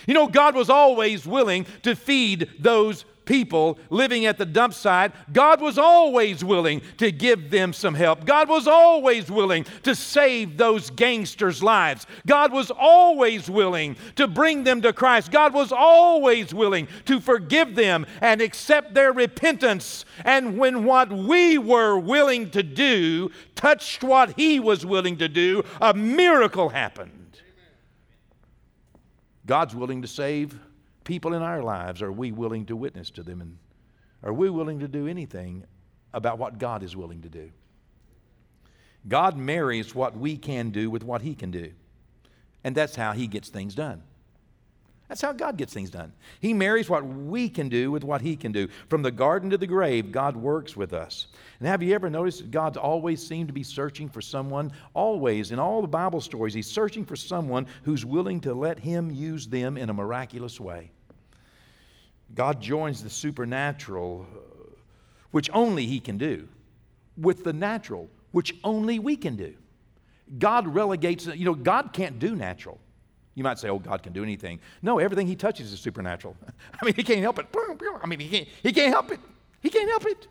You 0.08 0.14
know, 0.14 0.26
God 0.26 0.56
was 0.56 0.68
always 0.68 1.26
willing 1.26 1.64
to 1.82 1.94
feed 1.94 2.48
those 2.58 3.04
people 3.30 3.78
living 3.90 4.26
at 4.26 4.38
the 4.38 4.44
dump 4.44 4.74
site, 4.74 5.12
God 5.32 5.60
was 5.60 5.78
always 5.78 6.42
willing 6.42 6.82
to 6.96 7.12
give 7.12 7.48
them 7.48 7.72
some 7.72 7.94
help. 7.94 8.24
God 8.24 8.48
was 8.48 8.66
always 8.66 9.30
willing 9.30 9.64
to 9.84 9.94
save 9.94 10.56
those 10.56 10.90
gangsters' 10.90 11.62
lives. 11.62 12.08
God 12.26 12.52
was 12.52 12.72
always 12.72 13.48
willing 13.48 13.94
to 14.16 14.26
bring 14.26 14.64
them 14.64 14.82
to 14.82 14.92
Christ. 14.92 15.30
God 15.30 15.54
was 15.54 15.70
always 15.70 16.52
willing 16.52 16.88
to 17.04 17.20
forgive 17.20 17.76
them 17.76 18.04
and 18.20 18.42
accept 18.42 18.94
their 18.94 19.12
repentance. 19.12 20.04
And 20.24 20.58
when 20.58 20.84
what 20.84 21.12
we 21.12 21.56
were 21.56 22.00
willing 22.00 22.50
to 22.50 22.64
do 22.64 23.30
touched 23.54 24.02
what 24.02 24.34
He 24.36 24.58
was 24.58 24.84
willing 24.84 25.18
to 25.18 25.28
do, 25.28 25.62
a 25.80 25.94
miracle 25.94 26.68
happened. 26.68 27.38
God's 29.46 29.76
willing 29.76 30.02
to 30.02 30.08
save 30.08 30.58
people 31.04 31.34
in 31.34 31.42
our 31.42 31.62
lives, 31.62 32.02
are 32.02 32.12
we 32.12 32.32
willing 32.32 32.66
to 32.66 32.76
witness 32.76 33.10
to 33.12 33.22
them? 33.22 33.40
And 33.40 33.58
are 34.22 34.32
we 34.32 34.50
willing 34.50 34.80
to 34.80 34.88
do 34.88 35.06
anything 35.06 35.64
about 36.12 36.38
what 36.38 36.58
God 36.58 36.82
is 36.82 36.96
willing 36.96 37.22
to 37.22 37.28
do? 37.28 37.50
God 39.08 39.36
marries 39.36 39.94
what 39.94 40.16
we 40.16 40.36
can 40.36 40.70
do 40.70 40.90
with 40.90 41.02
what 41.02 41.22
He 41.22 41.34
can 41.34 41.50
do. 41.50 41.72
And 42.64 42.76
that's 42.76 42.94
how 42.94 43.12
He 43.12 43.26
gets 43.26 43.48
things 43.48 43.74
done. 43.74 44.02
That's 45.10 45.22
how 45.22 45.32
God 45.32 45.56
gets 45.56 45.74
things 45.74 45.90
done. 45.90 46.12
He 46.38 46.54
marries 46.54 46.88
what 46.88 47.04
we 47.04 47.48
can 47.48 47.68
do 47.68 47.90
with 47.90 48.04
what 48.04 48.20
He 48.20 48.36
can 48.36 48.52
do. 48.52 48.68
From 48.88 49.02
the 49.02 49.10
garden 49.10 49.50
to 49.50 49.58
the 49.58 49.66
grave, 49.66 50.12
God 50.12 50.36
works 50.36 50.76
with 50.76 50.92
us. 50.92 51.26
And 51.58 51.66
have 51.66 51.82
you 51.82 51.96
ever 51.96 52.08
noticed 52.08 52.38
that 52.38 52.52
God's 52.52 52.76
always 52.76 53.20
seemed 53.20 53.48
to 53.48 53.52
be 53.52 53.64
searching 53.64 54.08
for 54.08 54.20
someone? 54.20 54.70
Always, 54.94 55.50
in 55.50 55.58
all 55.58 55.82
the 55.82 55.88
Bible 55.88 56.20
stories, 56.20 56.54
He's 56.54 56.70
searching 56.70 57.04
for 57.04 57.16
someone 57.16 57.66
who's 57.82 58.04
willing 58.04 58.40
to 58.42 58.54
let 58.54 58.78
Him 58.78 59.10
use 59.10 59.48
them 59.48 59.76
in 59.76 59.90
a 59.90 59.92
miraculous 59.92 60.60
way. 60.60 60.92
God 62.36 62.60
joins 62.60 63.02
the 63.02 63.10
supernatural, 63.10 64.24
uh, 64.32 64.70
which 65.32 65.50
only 65.52 65.86
He 65.86 65.98
can 65.98 66.18
do, 66.18 66.46
with 67.16 67.42
the 67.42 67.52
natural, 67.52 68.08
which 68.30 68.54
only 68.62 69.00
we 69.00 69.16
can 69.16 69.34
do. 69.34 69.54
God 70.38 70.68
relegates, 70.68 71.26
you 71.26 71.46
know, 71.46 71.54
God 71.54 71.92
can't 71.92 72.20
do 72.20 72.36
natural. 72.36 72.78
You 73.34 73.44
might 73.44 73.58
say, 73.58 73.68
oh, 73.68 73.78
God 73.78 74.02
can 74.02 74.12
do 74.12 74.22
anything. 74.22 74.58
No, 74.82 74.98
everything 74.98 75.26
he 75.26 75.36
touches 75.36 75.72
is 75.72 75.80
supernatural. 75.80 76.36
I 76.82 76.84
mean, 76.84 76.94
he 76.94 77.02
can't 77.02 77.20
help 77.20 77.38
it. 77.38 77.46
I 78.02 78.06
mean, 78.06 78.20
he 78.20 78.28
can't, 78.28 78.48
he 78.62 78.72
can't 78.72 78.92
help 78.92 79.12
it. 79.12 79.20
He 79.60 79.70
can't 79.70 79.88
help 79.88 80.06
it. 80.06 80.26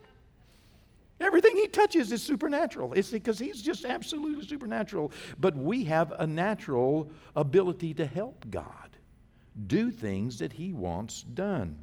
Everything 1.21 1.55
he 1.55 1.67
touches 1.67 2.11
is 2.11 2.23
supernatural. 2.23 2.93
It's 2.93 3.11
because 3.11 3.37
he's 3.37 3.61
just 3.61 3.83
absolutely 3.83 4.45
supernatural. 4.45 5.11
But 5.39 5.55
we 5.55 5.83
have 5.85 6.13
a 6.17 6.25
natural 6.25 7.11
ability 7.35 7.93
to 7.95 8.05
help 8.05 8.45
God 8.49 8.89
do 9.67 9.91
things 9.91 10.39
that 10.39 10.53
he 10.53 10.71
wants 10.71 11.23
done. 11.23 11.77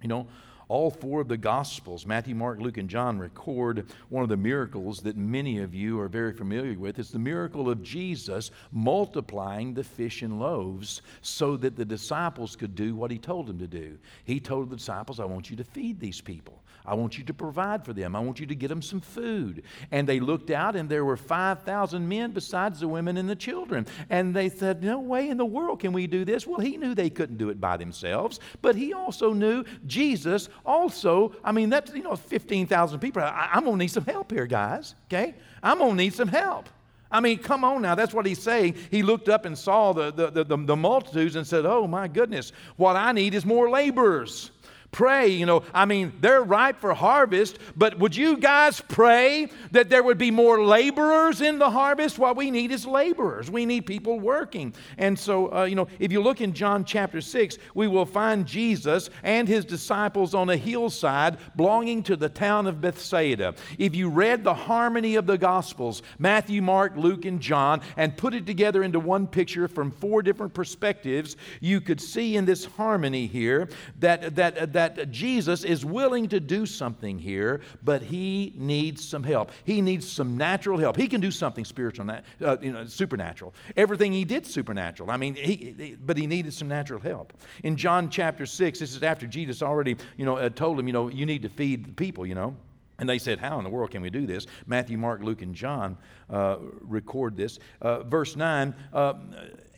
You 0.00 0.08
know, 0.08 0.26
all 0.72 0.90
four 0.90 1.20
of 1.20 1.28
the 1.28 1.36
Gospels, 1.36 2.06
Matthew, 2.06 2.34
Mark, 2.34 2.58
Luke, 2.58 2.78
and 2.78 2.88
John, 2.88 3.18
record 3.18 3.86
one 4.08 4.22
of 4.22 4.30
the 4.30 4.38
miracles 4.38 5.00
that 5.02 5.18
many 5.18 5.58
of 5.58 5.74
you 5.74 6.00
are 6.00 6.08
very 6.08 6.32
familiar 6.32 6.78
with. 6.78 6.98
It's 6.98 7.10
the 7.10 7.18
miracle 7.18 7.68
of 7.68 7.82
Jesus 7.82 8.50
multiplying 8.72 9.74
the 9.74 9.84
fish 9.84 10.22
and 10.22 10.40
loaves 10.40 11.02
so 11.20 11.58
that 11.58 11.76
the 11.76 11.84
disciples 11.84 12.56
could 12.56 12.74
do 12.74 12.96
what 12.96 13.10
he 13.10 13.18
told 13.18 13.48
them 13.48 13.58
to 13.58 13.66
do. 13.66 13.98
He 14.24 14.40
told 14.40 14.70
the 14.70 14.76
disciples, 14.76 15.20
I 15.20 15.26
want 15.26 15.50
you 15.50 15.56
to 15.58 15.64
feed 15.64 16.00
these 16.00 16.22
people. 16.22 16.61
I 16.84 16.94
want 16.94 17.16
you 17.16 17.24
to 17.24 17.34
provide 17.34 17.84
for 17.84 17.92
them. 17.92 18.16
I 18.16 18.20
want 18.20 18.40
you 18.40 18.46
to 18.46 18.54
get 18.54 18.68
them 18.68 18.82
some 18.82 19.00
food. 19.00 19.62
And 19.90 20.08
they 20.08 20.18
looked 20.18 20.50
out, 20.50 20.74
and 20.74 20.88
there 20.88 21.04
were 21.04 21.16
5,000 21.16 22.08
men 22.08 22.32
besides 22.32 22.80
the 22.80 22.88
women 22.88 23.16
and 23.16 23.28
the 23.28 23.36
children. 23.36 23.86
And 24.10 24.34
they 24.34 24.48
said, 24.48 24.82
No 24.82 24.98
way 24.98 25.28
in 25.28 25.36
the 25.36 25.44
world 25.44 25.80
can 25.80 25.92
we 25.92 26.06
do 26.06 26.24
this. 26.24 26.46
Well, 26.46 26.60
he 26.60 26.76
knew 26.76 26.94
they 26.94 27.10
couldn't 27.10 27.38
do 27.38 27.50
it 27.50 27.60
by 27.60 27.76
themselves, 27.76 28.40
but 28.62 28.74
he 28.74 28.92
also 28.92 29.32
knew 29.32 29.64
Jesus 29.86 30.48
also, 30.66 31.32
I 31.44 31.52
mean, 31.52 31.70
that's, 31.70 31.94
you 31.94 32.02
know, 32.02 32.16
15,000 32.16 32.98
people. 32.98 33.22
I, 33.22 33.50
I'm 33.52 33.64
going 33.64 33.76
to 33.76 33.78
need 33.78 33.90
some 33.90 34.04
help 34.04 34.32
here, 34.32 34.46
guys, 34.46 34.94
okay? 35.06 35.34
I'm 35.62 35.78
going 35.78 35.92
to 35.92 35.96
need 35.96 36.14
some 36.14 36.28
help. 36.28 36.68
I 37.12 37.20
mean, 37.20 37.38
come 37.38 37.62
on 37.62 37.82
now. 37.82 37.94
That's 37.94 38.14
what 38.14 38.24
he's 38.24 38.42
saying. 38.42 38.76
He 38.90 39.02
looked 39.02 39.28
up 39.28 39.44
and 39.44 39.56
saw 39.56 39.92
the, 39.92 40.10
the, 40.10 40.44
the, 40.44 40.56
the, 40.56 40.76
multitudes 40.76 41.36
and 41.36 41.46
said, 41.46 41.66
Oh, 41.66 41.86
my 41.86 42.08
goodness, 42.08 42.52
what 42.76 42.96
I 42.96 43.12
need 43.12 43.34
is 43.34 43.44
more 43.44 43.68
laborers 43.68 44.50
pray. 44.92 45.28
You 45.28 45.46
know, 45.46 45.64
I 45.72 45.86
mean, 45.86 46.12
they're 46.20 46.42
ripe 46.42 46.78
for 46.78 46.92
harvest, 46.92 47.58
but 47.74 47.98
would 47.98 48.14
you 48.14 48.36
guys 48.36 48.80
pray 48.80 49.48
that 49.72 49.88
there 49.88 50.02
would 50.02 50.18
be 50.18 50.30
more 50.30 50.64
laborers 50.64 51.40
in 51.40 51.58
the 51.58 51.70
harvest? 51.70 52.18
What 52.18 52.36
we 52.36 52.50
need 52.50 52.70
is 52.70 52.86
laborers. 52.86 53.50
We 53.50 53.64
need 53.64 53.86
people 53.86 54.20
working. 54.20 54.74
And 54.98 55.18
so, 55.18 55.52
uh, 55.52 55.64
you 55.64 55.74
know, 55.74 55.88
if 55.98 56.12
you 56.12 56.20
look 56.20 56.42
in 56.42 56.52
John 56.52 56.84
chapter 56.84 57.22
6, 57.22 57.58
we 57.74 57.88
will 57.88 58.04
find 58.04 58.46
Jesus 58.46 59.08
and 59.22 59.48
his 59.48 59.64
disciples 59.64 60.34
on 60.34 60.50
a 60.50 60.56
hillside 60.56 61.38
belonging 61.56 62.02
to 62.04 62.16
the 62.16 62.28
town 62.28 62.66
of 62.66 62.82
Bethsaida. 62.82 63.54
If 63.78 63.96
you 63.96 64.10
read 64.10 64.44
the 64.44 64.54
harmony 64.54 65.16
of 65.16 65.26
the 65.26 65.38
Gospels, 65.38 66.02
Matthew, 66.18 66.60
Mark, 66.60 66.96
Luke, 66.96 67.24
and 67.24 67.40
John, 67.40 67.80
and 67.96 68.14
put 68.16 68.34
it 68.34 68.44
together 68.44 68.82
into 68.82 69.00
one 69.00 69.26
picture 69.26 69.68
from 69.68 69.90
four 69.90 70.22
different 70.22 70.52
perspectives, 70.52 71.36
you 71.60 71.80
could 71.80 72.00
see 72.00 72.36
in 72.36 72.44
this 72.44 72.66
harmony 72.66 73.26
here 73.26 73.70
that, 74.00 74.36
that, 74.36 74.74
that 74.74 74.81
that 74.88 75.10
Jesus 75.10 75.64
is 75.64 75.84
willing 75.84 76.28
to 76.28 76.40
do 76.40 76.66
something 76.66 77.18
here, 77.18 77.60
but 77.82 78.02
he 78.02 78.52
needs 78.56 79.06
some 79.06 79.22
help. 79.22 79.50
He 79.64 79.80
needs 79.80 80.10
some 80.10 80.36
natural 80.36 80.78
help. 80.78 80.96
He 80.96 81.08
can 81.08 81.20
do 81.20 81.30
something 81.30 81.64
spiritual, 81.64 82.10
uh, 82.10 82.56
you 82.60 82.72
know, 82.72 82.86
supernatural. 82.86 83.54
Everything 83.76 84.12
he 84.12 84.24
did 84.24 84.46
supernatural. 84.46 85.10
I 85.10 85.16
mean, 85.16 85.34
he, 85.34 85.74
he, 85.78 85.96
but 86.04 86.16
he 86.16 86.26
needed 86.26 86.54
some 86.54 86.68
natural 86.68 87.00
help. 87.00 87.32
In 87.62 87.76
John 87.76 88.10
chapter 88.10 88.46
6, 88.46 88.78
this 88.78 88.94
is 88.94 89.02
after 89.02 89.26
Jesus 89.26 89.62
already, 89.62 89.96
you 90.16 90.24
know, 90.24 90.36
uh, 90.36 90.48
told 90.48 90.78
him, 90.78 90.86
you 90.86 90.92
know, 90.92 91.08
you 91.08 91.26
need 91.26 91.42
to 91.42 91.48
feed 91.48 91.84
the 91.86 91.92
people, 91.92 92.26
you 92.26 92.34
know. 92.34 92.56
And 92.98 93.08
they 93.08 93.18
said, 93.18 93.40
How 93.40 93.58
in 93.58 93.64
the 93.64 93.70
world 93.70 93.90
can 93.90 94.00
we 94.00 94.10
do 94.10 94.26
this? 94.26 94.46
Matthew, 94.66 94.96
Mark, 94.96 95.22
Luke, 95.22 95.42
and 95.42 95.54
John 95.54 95.98
uh, 96.30 96.58
record 96.82 97.36
this. 97.36 97.58
Uh, 97.80 98.04
verse 98.04 98.36
9 98.36 98.72
uh, 98.92 99.14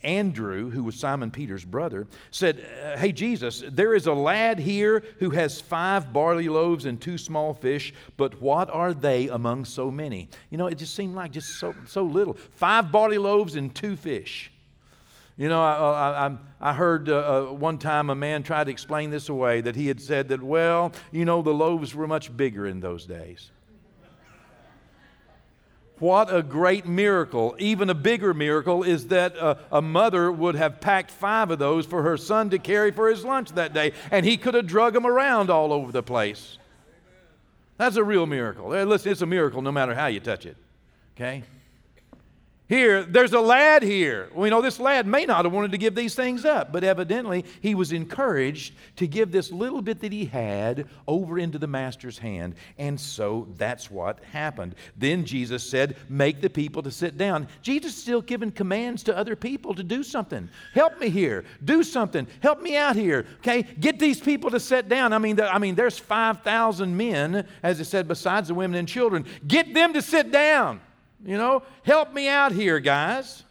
Andrew, 0.04 0.70
who 0.70 0.84
was 0.84 0.94
Simon 0.94 1.30
Peter's 1.30 1.64
brother, 1.64 2.06
said, 2.30 2.64
uh, 2.84 2.96
Hey, 2.96 3.10
Jesus, 3.10 3.62
there 3.66 3.94
is 3.94 4.06
a 4.06 4.12
lad 4.12 4.58
here 4.58 5.02
who 5.18 5.30
has 5.30 5.60
five 5.60 6.12
barley 6.12 6.48
loaves 6.48 6.84
and 6.84 7.00
two 7.00 7.18
small 7.18 7.54
fish, 7.54 7.92
but 8.16 8.40
what 8.40 8.70
are 8.70 8.94
they 8.94 9.28
among 9.28 9.64
so 9.64 9.90
many? 9.90 10.28
You 10.50 10.58
know, 10.58 10.66
it 10.66 10.76
just 10.76 10.94
seemed 10.94 11.14
like 11.14 11.32
just 11.32 11.58
so, 11.58 11.74
so 11.86 12.04
little. 12.04 12.34
Five 12.34 12.92
barley 12.92 13.18
loaves 13.18 13.56
and 13.56 13.74
two 13.74 13.96
fish. 13.96 14.50
You 15.36 15.48
know, 15.48 15.62
I, 15.62 16.28
I, 16.28 16.36
I 16.60 16.72
heard 16.74 17.08
uh, 17.08 17.48
uh, 17.48 17.52
one 17.52 17.78
time 17.78 18.08
a 18.08 18.14
man 18.14 18.44
try 18.44 18.62
to 18.62 18.70
explain 18.70 19.10
this 19.10 19.28
away 19.28 19.62
that 19.62 19.74
he 19.74 19.88
had 19.88 20.00
said 20.00 20.28
that, 20.28 20.40
well, 20.40 20.92
you 21.10 21.24
know, 21.24 21.42
the 21.42 21.52
loaves 21.52 21.92
were 21.92 22.06
much 22.06 22.34
bigger 22.36 22.66
in 22.66 22.78
those 22.78 23.04
days. 23.04 23.50
What 25.98 26.34
a 26.34 26.42
great 26.42 26.86
miracle. 26.86 27.54
Even 27.58 27.88
a 27.88 27.94
bigger 27.94 28.34
miracle 28.34 28.82
is 28.82 29.08
that 29.08 29.36
a, 29.36 29.58
a, 29.70 29.80
mother 29.80 30.30
would 30.30 30.56
have 30.56 30.80
packed 30.80 31.10
five 31.10 31.50
of 31.50 31.60
those 31.60 31.86
for 31.86 32.02
her 32.02 32.16
son 32.16 32.50
to 32.50 32.58
carry 32.58 32.90
for 32.90 33.08
his 33.08 33.24
lunch 33.24 33.50
that 33.50 33.72
day, 33.72 33.92
and 34.10 34.26
he 34.26 34.36
could 34.36 34.54
have 34.54 34.66
drug 34.66 34.94
them 34.94 35.06
around 35.06 35.50
all 35.50 35.72
over 35.72 35.92
the 35.92 36.02
place. 36.02 36.58
That's 37.76 37.96
a 37.96 38.04
real 38.04 38.26
miracle. 38.26 38.68
Listen, 38.68 39.12
it's 39.12 39.22
a 39.22 39.26
miracle 39.26 39.62
no 39.62 39.72
matter 39.72 39.94
how 39.94 40.06
you 40.06 40.20
touch 40.20 40.46
it. 40.46 40.56
Okay? 41.16 41.44
Here, 42.66 43.02
there's 43.02 43.34
a 43.34 43.40
lad 43.40 43.82
here. 43.82 44.30
We 44.34 44.48
know 44.48 44.62
this 44.62 44.80
lad 44.80 45.06
may 45.06 45.26
not 45.26 45.44
have 45.44 45.52
wanted 45.52 45.72
to 45.72 45.78
give 45.78 45.94
these 45.94 46.14
things 46.14 46.46
up, 46.46 46.72
but 46.72 46.82
evidently 46.82 47.44
he 47.60 47.74
was 47.74 47.92
encouraged 47.92 48.72
to 48.96 49.06
give 49.06 49.30
this 49.30 49.52
little 49.52 49.82
bit 49.82 50.00
that 50.00 50.12
he 50.12 50.24
had 50.24 50.88
over 51.06 51.38
into 51.38 51.58
the 51.58 51.66
master's 51.66 52.16
hand. 52.16 52.54
And 52.78 52.98
so 52.98 53.48
that's 53.58 53.90
what 53.90 54.24
happened. 54.32 54.76
Then 54.96 55.26
Jesus 55.26 55.68
said, 55.68 55.96
Make 56.08 56.40
the 56.40 56.48
people 56.48 56.82
to 56.84 56.90
sit 56.90 57.18
down. 57.18 57.48
Jesus 57.60 57.94
still 57.94 58.22
giving 58.22 58.50
commands 58.50 59.02
to 59.04 59.16
other 59.16 59.36
people 59.36 59.74
to 59.74 59.82
do 59.82 60.02
something. 60.02 60.48
Help 60.72 60.98
me 60.98 61.10
here. 61.10 61.44
Do 61.66 61.82
something. 61.82 62.26
Help 62.40 62.62
me 62.62 62.78
out 62.78 62.96
here. 62.96 63.26
Okay? 63.40 63.60
Get 63.78 63.98
these 63.98 64.20
people 64.20 64.50
to 64.50 64.58
sit 64.58 64.88
down. 64.88 65.12
I 65.12 65.18
mean, 65.18 65.38
I 65.38 65.58
mean 65.58 65.74
there's 65.74 65.98
5,000 65.98 66.96
men, 66.96 67.46
as 67.62 67.78
it 67.78 67.84
said, 67.84 68.08
besides 68.08 68.48
the 68.48 68.54
women 68.54 68.78
and 68.78 68.88
children. 68.88 69.26
Get 69.46 69.74
them 69.74 69.92
to 69.92 70.00
sit 70.00 70.32
down. 70.32 70.80
You 71.24 71.38
know, 71.38 71.62
help 71.84 72.12
me 72.12 72.28
out 72.28 72.52
here, 72.52 72.80
guys. 72.80 73.44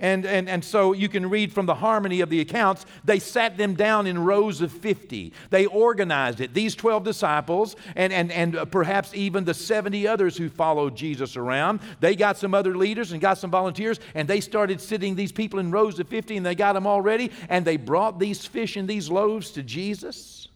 And, 0.00 0.24
and, 0.24 0.48
and 0.48 0.64
so 0.64 0.94
you 0.94 1.10
can 1.10 1.28
read 1.28 1.52
from 1.52 1.66
the 1.66 1.74
harmony 1.74 2.22
of 2.22 2.30
the 2.30 2.40
accounts, 2.40 2.86
they 3.04 3.18
sat 3.18 3.58
them 3.58 3.74
down 3.74 4.06
in 4.06 4.24
rows 4.24 4.62
of 4.62 4.72
50. 4.72 5.34
They 5.50 5.66
organized 5.66 6.40
it. 6.40 6.54
These 6.54 6.74
12 6.74 7.04
disciples, 7.04 7.76
and, 7.94 8.10
and, 8.10 8.32
and 8.32 8.70
perhaps 8.72 9.12
even 9.14 9.44
the 9.44 9.52
70 9.52 10.08
others 10.08 10.38
who 10.38 10.48
followed 10.48 10.96
Jesus 10.96 11.36
around, 11.36 11.80
they 12.00 12.16
got 12.16 12.38
some 12.38 12.54
other 12.54 12.74
leaders 12.74 13.12
and 13.12 13.20
got 13.20 13.36
some 13.36 13.50
volunteers, 13.50 14.00
and 14.14 14.26
they 14.26 14.40
started 14.40 14.80
sitting 14.80 15.16
these 15.16 15.32
people 15.32 15.58
in 15.58 15.70
rows 15.70 16.00
of 16.00 16.08
50, 16.08 16.38
and 16.38 16.46
they 16.46 16.54
got 16.54 16.72
them 16.72 16.86
all 16.86 17.02
ready, 17.02 17.30
and 17.50 17.66
they 17.66 17.76
brought 17.76 18.18
these 18.18 18.46
fish 18.46 18.76
and 18.76 18.88
these 18.88 19.10
loaves 19.10 19.50
to 19.50 19.62
Jesus. 19.62 20.48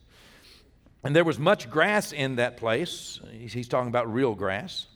And 1.04 1.14
there 1.14 1.22
was 1.24 1.38
much 1.38 1.68
grass 1.68 2.12
in 2.12 2.36
that 2.36 2.56
place. 2.56 3.20
He's 3.30 3.68
talking 3.68 3.88
about 3.88 4.10
real 4.10 4.34
grass. 4.34 4.86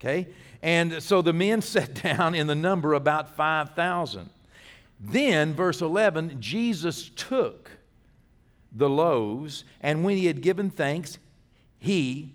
Okay? 0.00 0.28
And 0.62 1.02
so 1.02 1.22
the 1.22 1.32
men 1.32 1.62
sat 1.62 1.94
down 2.02 2.34
in 2.34 2.46
the 2.46 2.54
number 2.54 2.94
about 2.94 3.36
5,000. 3.36 4.30
Then, 5.00 5.54
verse 5.54 5.80
11, 5.80 6.40
Jesus 6.40 7.10
took 7.10 7.70
the 8.72 8.88
loaves, 8.88 9.64
and 9.80 10.04
when 10.04 10.16
he 10.16 10.26
had 10.26 10.40
given 10.40 10.70
thanks, 10.70 11.18
he 11.78 12.32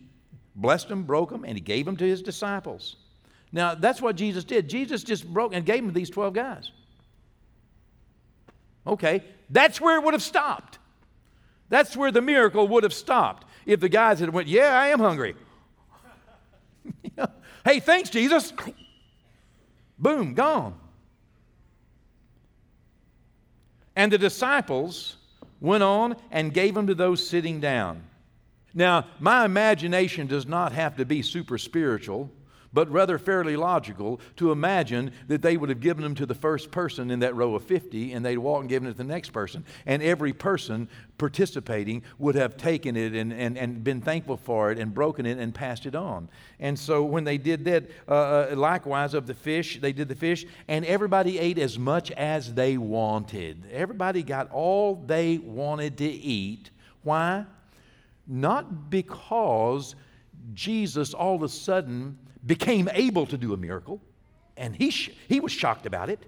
blessed 0.55 0.87
them, 0.89 1.03
broke 1.03 1.29
them, 1.29 1.43
and 1.43 1.55
he 1.55 1.61
gave 1.61 1.85
them 1.85 1.97
to 1.97 2.05
his 2.05 2.21
disciples. 2.21 2.95
Now, 3.51 3.75
that's 3.75 4.01
what 4.01 4.15
Jesus 4.15 4.43
did. 4.43 4.67
Jesus 4.69 5.03
just 5.03 5.31
broke 5.31 5.53
and 5.53 5.65
gave 5.65 5.77
them 5.77 5.89
to 5.89 5.93
these 5.93 6.09
12 6.09 6.33
guys. 6.33 6.71
Okay, 8.85 9.23
that's 9.49 9.79
where 9.79 9.97
it 9.97 10.03
would 10.03 10.13
have 10.13 10.23
stopped. 10.23 10.79
That's 11.69 11.95
where 11.95 12.11
the 12.11 12.21
miracle 12.21 12.67
would 12.69 12.83
have 12.83 12.93
stopped. 12.93 13.45
If 13.65 13.79
the 13.79 13.89
guys 13.89 14.19
had 14.19 14.29
went, 14.29 14.47
yeah, 14.47 14.77
I 14.77 14.87
am 14.87 14.99
hungry. 14.99 15.35
Hey, 17.65 17.79
thanks, 17.79 18.09
Jesus. 18.09 18.53
Boom, 19.97 20.33
gone. 20.33 20.75
And 23.95 24.11
the 24.11 24.17
disciples 24.17 25.17
went 25.61 25.83
on 25.83 26.15
and 26.31 26.53
gave 26.53 26.73
them 26.73 26.87
to 26.87 26.95
those 26.95 27.25
sitting 27.25 27.59
down. 27.59 28.03
Now, 28.73 29.05
my 29.19 29.45
imagination 29.45 30.27
does 30.27 30.47
not 30.47 30.71
have 30.71 30.97
to 30.97 31.05
be 31.05 31.21
super 31.21 31.57
spiritual 31.57 32.29
but 32.73 32.89
rather 32.89 33.17
fairly 33.17 33.55
logical 33.55 34.19
to 34.35 34.51
imagine 34.51 35.11
that 35.27 35.41
they 35.41 35.57
would 35.57 35.69
have 35.69 35.79
given 35.79 36.03
them 36.03 36.15
to 36.15 36.25
the 36.25 36.33
first 36.33 36.71
person 36.71 37.11
in 37.11 37.19
that 37.19 37.35
row 37.35 37.55
of 37.55 37.63
50 37.63 38.13
and 38.13 38.25
they'd 38.25 38.37
walk 38.37 38.61
and 38.61 38.69
given 38.69 38.87
it 38.87 38.93
to 38.93 38.97
the 38.97 39.03
next 39.03 39.29
person. 39.29 39.63
And 39.85 40.01
every 40.01 40.33
person 40.33 40.89
participating 41.17 42.01
would 42.17 42.35
have 42.35 42.57
taken 42.57 42.97
it 42.97 43.13
and, 43.13 43.31
and, 43.31 43.57
and 43.57 43.83
been 43.83 44.01
thankful 44.01 44.37
for 44.37 44.71
it 44.71 44.79
and 44.79 44.93
broken 44.93 45.25
it 45.25 45.37
and 45.37 45.53
passed 45.53 45.85
it 45.85 45.95
on. 45.95 46.27
And 46.59 46.77
so 46.77 47.03
when 47.03 47.23
they 47.23 47.37
did 47.37 47.63
that, 47.65 47.89
uh, 48.07 48.13
uh 48.51 48.55
likewise 48.55 49.13
of 49.13 49.27
the 49.27 49.33
fish, 49.33 49.79
they 49.79 49.93
did 49.93 50.07
the 50.07 50.15
fish, 50.15 50.45
and 50.67 50.83
everybody 50.85 51.37
ate 51.37 51.59
as 51.59 51.77
much 51.77 52.11
as 52.11 52.53
they 52.53 52.77
wanted. 52.77 53.63
Everybody 53.71 54.23
got 54.23 54.51
all 54.51 54.95
they 54.95 55.37
wanted 55.37 55.97
to 55.99 56.05
eat. 56.05 56.71
Why? 57.03 57.45
Not 58.27 58.89
because 58.89 59.95
Jesus 60.53 61.13
all 61.13 61.35
of 61.35 61.43
a 61.43 61.49
sudden 61.49 62.17
became 62.45 62.89
able 62.93 63.25
to 63.27 63.37
do 63.37 63.53
a 63.53 63.57
miracle, 63.57 64.01
and 64.57 64.75
he, 64.75 64.89
sh- 64.89 65.11
he 65.27 65.39
was 65.39 65.51
shocked 65.51 65.85
about 65.85 66.09
it. 66.09 66.25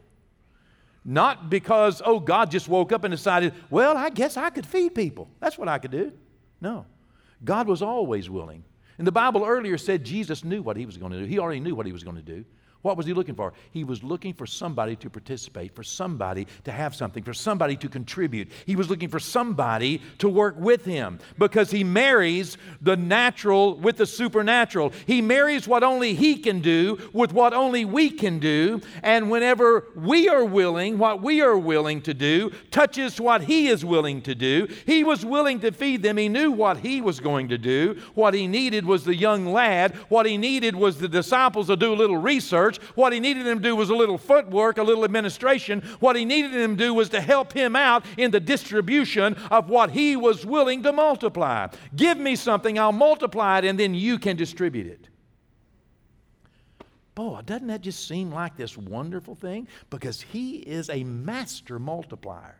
Not 1.03 1.49
because, 1.49 2.01
oh, 2.03 2.19
God 2.19 2.49
just 2.49 2.67
woke 2.67 2.91
up 2.91 3.03
and 3.03 3.11
decided, 3.11 3.53
well, 3.69 3.95
I 3.95 4.09
guess 4.09 4.37
I 4.37 4.49
could 4.49 4.65
feed 4.65 4.95
people. 4.95 5.29
That's 5.39 5.57
what 5.57 5.67
I 5.67 5.77
could 5.77 5.91
do. 5.91 6.11
No. 6.59 6.85
God 7.43 7.67
was 7.67 7.83
always 7.83 8.29
willing. 8.29 8.63
And 8.97 9.05
the 9.05 9.11
Bible 9.11 9.43
earlier 9.45 9.77
said 9.77 10.03
Jesus 10.03 10.43
knew 10.43 10.61
what 10.61 10.77
he 10.77 10.85
was 10.85 10.97
going 10.97 11.11
to 11.11 11.19
do. 11.19 11.25
He 11.25 11.37
already 11.37 11.59
knew 11.59 11.75
what 11.75 11.85
he 11.85 11.91
was 11.91 12.03
going 12.03 12.15
to 12.15 12.21
do. 12.21 12.45
What 12.85 12.97
was 12.97 13.07
he 13.07 13.13
looking 13.13 13.33
for? 13.33 13.53
He 13.71 13.83
was 13.83 14.03
looking 14.03 14.35
for 14.35 14.45
somebody 14.45 14.95
to 14.97 15.09
participate, 15.09 15.73
for 15.73 15.81
somebody 15.81 16.45
to 16.65 16.71
have 16.71 16.93
something, 16.93 17.23
for 17.23 17.33
somebody 17.33 17.75
to 17.77 17.89
contribute. 17.89 18.51
He 18.67 18.75
was 18.75 18.91
looking 18.91 19.09
for 19.09 19.19
somebody 19.19 20.03
to 20.19 20.29
work 20.29 20.53
with 20.59 20.85
him 20.85 21.17
because 21.39 21.71
he 21.71 21.83
marries 21.83 22.59
the 22.83 22.95
natural 22.95 23.75
with 23.75 23.97
the 23.97 24.05
supernatural. 24.05 24.93
He 25.07 25.19
marries 25.19 25.67
what 25.67 25.81
only 25.81 26.13
he 26.13 26.37
can 26.37 26.59
do 26.59 27.09
with 27.11 27.33
what 27.33 27.53
only 27.53 27.85
we 27.85 28.11
can 28.11 28.37
do. 28.37 28.81
And 29.01 29.31
whenever 29.31 29.87
we 29.95 30.29
are 30.29 30.45
willing, 30.45 30.99
what 30.99 31.23
we 31.23 31.41
are 31.41 31.57
willing 31.57 32.03
to 32.03 32.13
do 32.13 32.51
touches 32.69 33.19
what 33.19 33.41
he 33.41 33.67
is 33.67 33.83
willing 33.83 34.21
to 34.21 34.35
do. 34.35 34.67
He 34.85 35.03
was 35.03 35.25
willing 35.25 35.59
to 35.61 35.71
feed 35.71 36.03
them. 36.03 36.17
He 36.17 36.29
knew 36.29 36.51
what 36.51 36.77
he 36.77 37.01
was 37.01 37.19
going 37.19 37.47
to 37.49 37.57
do. 37.57 37.99
What 38.13 38.35
he 38.35 38.45
needed 38.45 38.85
was 38.85 39.05
the 39.05 39.15
young 39.15 39.47
lad. 39.47 39.95
What 40.09 40.27
he 40.27 40.37
needed 40.37 40.75
was 40.75 40.99
the 40.99 41.09
disciples 41.09 41.65
to 41.65 41.75
do 41.75 41.91
a 41.91 41.95
little 41.95 42.17
research 42.17 42.74
church. 42.75 42.95
What 42.95 43.13
he 43.13 43.19
needed 43.19 43.45
him 43.45 43.59
to 43.59 43.69
do 43.69 43.75
was 43.75 43.89
a 43.89 43.95
little 43.95 44.17
footwork, 44.17 44.77
a 44.77 44.83
little 44.83 45.03
administration. 45.03 45.81
What 45.99 46.15
he 46.15 46.25
needed 46.25 46.53
him 46.53 46.77
to 46.77 46.83
do 46.83 46.93
was 46.93 47.09
to 47.09 47.21
help 47.21 47.53
him 47.53 47.75
out 47.75 48.05
in 48.17 48.31
the 48.31 48.39
distribution 48.39 49.35
of 49.51 49.69
what 49.69 49.91
he 49.91 50.15
was 50.15 50.45
willing 50.45 50.83
to 50.83 50.93
multiply. 50.93 51.67
Give 51.95 52.17
me 52.17 52.35
something, 52.35 52.77
I'll 52.79 52.91
multiply 52.91 53.59
it, 53.59 53.65
and 53.65 53.79
then 53.79 53.93
you 53.93 54.19
can 54.19 54.35
distribute 54.35 54.87
it. 54.87 55.07
Boy, 57.13 57.41
doesn't 57.45 57.67
that 57.67 57.81
just 57.81 58.07
seem 58.07 58.31
like 58.31 58.57
this 58.57 58.77
wonderful 58.77 59.35
thing? 59.35 59.67
Because 59.89 60.21
he 60.21 60.57
is 60.57 60.89
a 60.89 61.03
master 61.05 61.79
multiplier. 61.79 62.57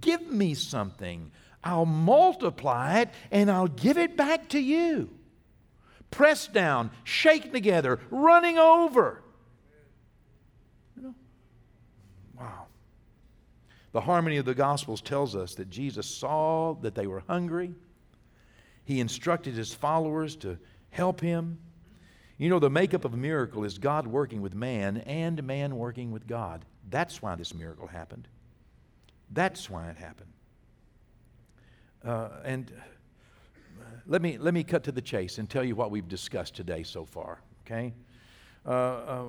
Give 0.00 0.30
me 0.30 0.54
something, 0.54 1.30
I'll 1.62 1.84
multiply 1.84 3.00
it, 3.00 3.10
and 3.30 3.50
I'll 3.50 3.68
give 3.68 3.98
it 3.98 4.16
back 4.16 4.48
to 4.50 4.58
you 4.58 5.10
pressed 6.14 6.52
down, 6.52 6.90
shaken 7.02 7.52
together, 7.52 7.98
running 8.10 8.56
over. 8.56 9.23
The 13.94 14.00
harmony 14.00 14.38
of 14.38 14.44
the 14.44 14.56
Gospels 14.56 15.00
tells 15.00 15.36
us 15.36 15.54
that 15.54 15.70
Jesus 15.70 16.04
saw 16.04 16.74
that 16.82 16.96
they 16.96 17.06
were 17.06 17.22
hungry. 17.28 17.72
He 18.84 18.98
instructed 18.98 19.54
his 19.54 19.72
followers 19.72 20.34
to 20.38 20.58
help 20.90 21.20
him. 21.20 21.58
You 22.36 22.50
know, 22.50 22.58
the 22.58 22.68
makeup 22.68 23.04
of 23.04 23.14
a 23.14 23.16
miracle 23.16 23.62
is 23.62 23.78
God 23.78 24.08
working 24.08 24.42
with 24.42 24.52
man 24.52 24.96
and 24.96 25.40
man 25.44 25.76
working 25.76 26.10
with 26.10 26.26
God. 26.26 26.64
That's 26.90 27.22
why 27.22 27.36
this 27.36 27.54
miracle 27.54 27.86
happened. 27.86 28.26
That's 29.30 29.70
why 29.70 29.88
it 29.90 29.96
happened. 29.96 30.32
Uh, 32.04 32.30
and 32.44 32.72
let 34.08 34.20
me, 34.20 34.38
let 34.38 34.54
me 34.54 34.64
cut 34.64 34.82
to 34.84 34.92
the 34.92 35.02
chase 35.02 35.38
and 35.38 35.48
tell 35.48 35.62
you 35.62 35.76
what 35.76 35.92
we've 35.92 36.08
discussed 36.08 36.56
today 36.56 36.82
so 36.82 37.04
far, 37.04 37.38
okay? 37.64 37.94
Uh, 38.66 38.70
uh, 38.70 39.24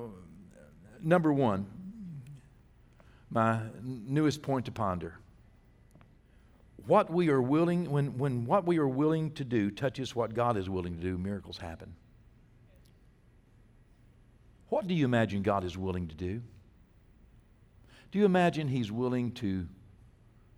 number 1.00 1.32
one, 1.32 1.66
my 3.30 3.60
newest 3.82 4.42
point 4.42 4.66
to 4.66 4.72
ponder. 4.72 5.18
What 6.86 7.12
we 7.12 7.30
are 7.30 7.42
willing, 7.42 7.90
when, 7.90 8.16
when 8.16 8.46
what 8.46 8.64
we 8.64 8.78
are 8.78 8.86
willing 8.86 9.32
to 9.32 9.44
do 9.44 9.70
touches 9.70 10.14
what 10.14 10.34
God 10.34 10.56
is 10.56 10.70
willing 10.70 10.94
to 10.96 11.00
do, 11.02 11.18
miracles 11.18 11.58
happen. 11.58 11.94
What 14.68 14.86
do 14.86 14.94
you 14.94 15.04
imagine 15.04 15.42
God 15.42 15.64
is 15.64 15.76
willing 15.76 16.08
to 16.08 16.14
do? 16.14 16.42
Do 18.12 18.18
you 18.18 18.24
imagine 18.24 18.68
He's 18.68 18.92
willing 18.92 19.32
to 19.32 19.66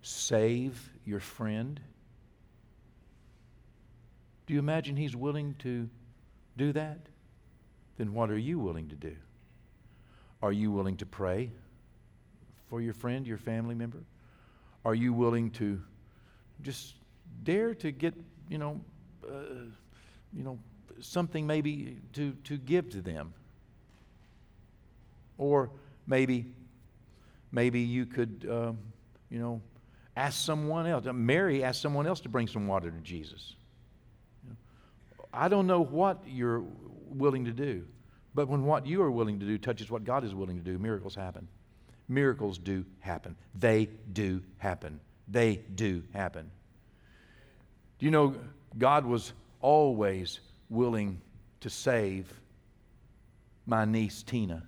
save 0.01 0.91
your 1.05 1.19
friend? 1.19 1.79
Do 4.45 4.53
you 4.53 4.59
imagine 4.59 4.95
He's 4.95 5.15
willing 5.15 5.55
to 5.59 5.89
do 6.57 6.71
that? 6.73 6.99
Then 7.97 8.13
what 8.13 8.29
are 8.29 8.37
you 8.37 8.59
willing 8.59 8.87
to 8.89 8.95
do? 8.95 9.15
Are 10.41 10.51
you 10.51 10.71
willing 10.71 10.97
to 10.97 11.05
pray? 11.05 11.51
For 12.69 12.81
your 12.81 12.93
friend, 12.93 13.27
your 13.27 13.37
family 13.37 13.75
member? 13.75 14.03
Are 14.85 14.95
you 14.95 15.11
willing 15.11 15.51
to 15.51 15.81
just 16.61 16.93
dare 17.43 17.73
to 17.75 17.91
get, 17.91 18.13
you 18.49 18.57
know, 18.57 18.79
uh, 19.27 19.65
you 20.33 20.43
know, 20.43 20.59
something 21.01 21.45
maybe 21.45 21.97
to, 22.13 22.33
to 22.45 22.57
give 22.57 22.89
to 22.91 23.01
them? 23.01 23.33
Or 25.37 25.71
maybe, 26.05 26.45
maybe 27.51 27.79
you 27.81 28.05
could, 28.05 28.47
um, 28.49 28.77
you 29.29 29.39
know, 29.39 29.61
ask 30.15 30.39
someone 30.45 30.85
else. 30.85 31.05
Mary 31.11 31.63
asked 31.63 31.81
someone 31.81 32.05
else 32.05 32.19
to 32.21 32.29
bring 32.29 32.47
some 32.47 32.67
water 32.67 32.91
to 32.91 32.99
Jesus. 32.99 33.55
I 35.33 35.47
don't 35.47 35.67
know 35.67 35.83
what 35.83 36.21
you're 36.27 36.63
willing 37.09 37.45
to 37.45 37.51
do, 37.51 37.85
but 38.33 38.47
when 38.47 38.63
what 38.65 38.85
you 38.85 39.01
are 39.01 39.11
willing 39.11 39.39
to 39.39 39.45
do 39.45 39.57
touches 39.57 39.89
what 39.89 40.03
God 40.03 40.23
is 40.23 40.33
willing 40.33 40.57
to 40.57 40.63
do, 40.63 40.77
miracles 40.77 41.15
happen 41.15 41.47
miracles 42.09 42.57
do 42.57 42.83
happen. 42.99 43.35
They 43.57 43.89
do 44.11 44.41
happen. 44.57 44.99
They 45.27 45.57
do 45.75 46.03
happen. 46.13 46.49
Do 47.99 48.05
you 48.05 48.11
know 48.11 48.35
God 48.77 49.05
was 49.05 49.31
always 49.61 50.39
willing 50.69 51.21
to 51.61 51.69
save 51.69 52.33
my 53.65 53.85
niece 53.85 54.23
Tina? 54.23 54.63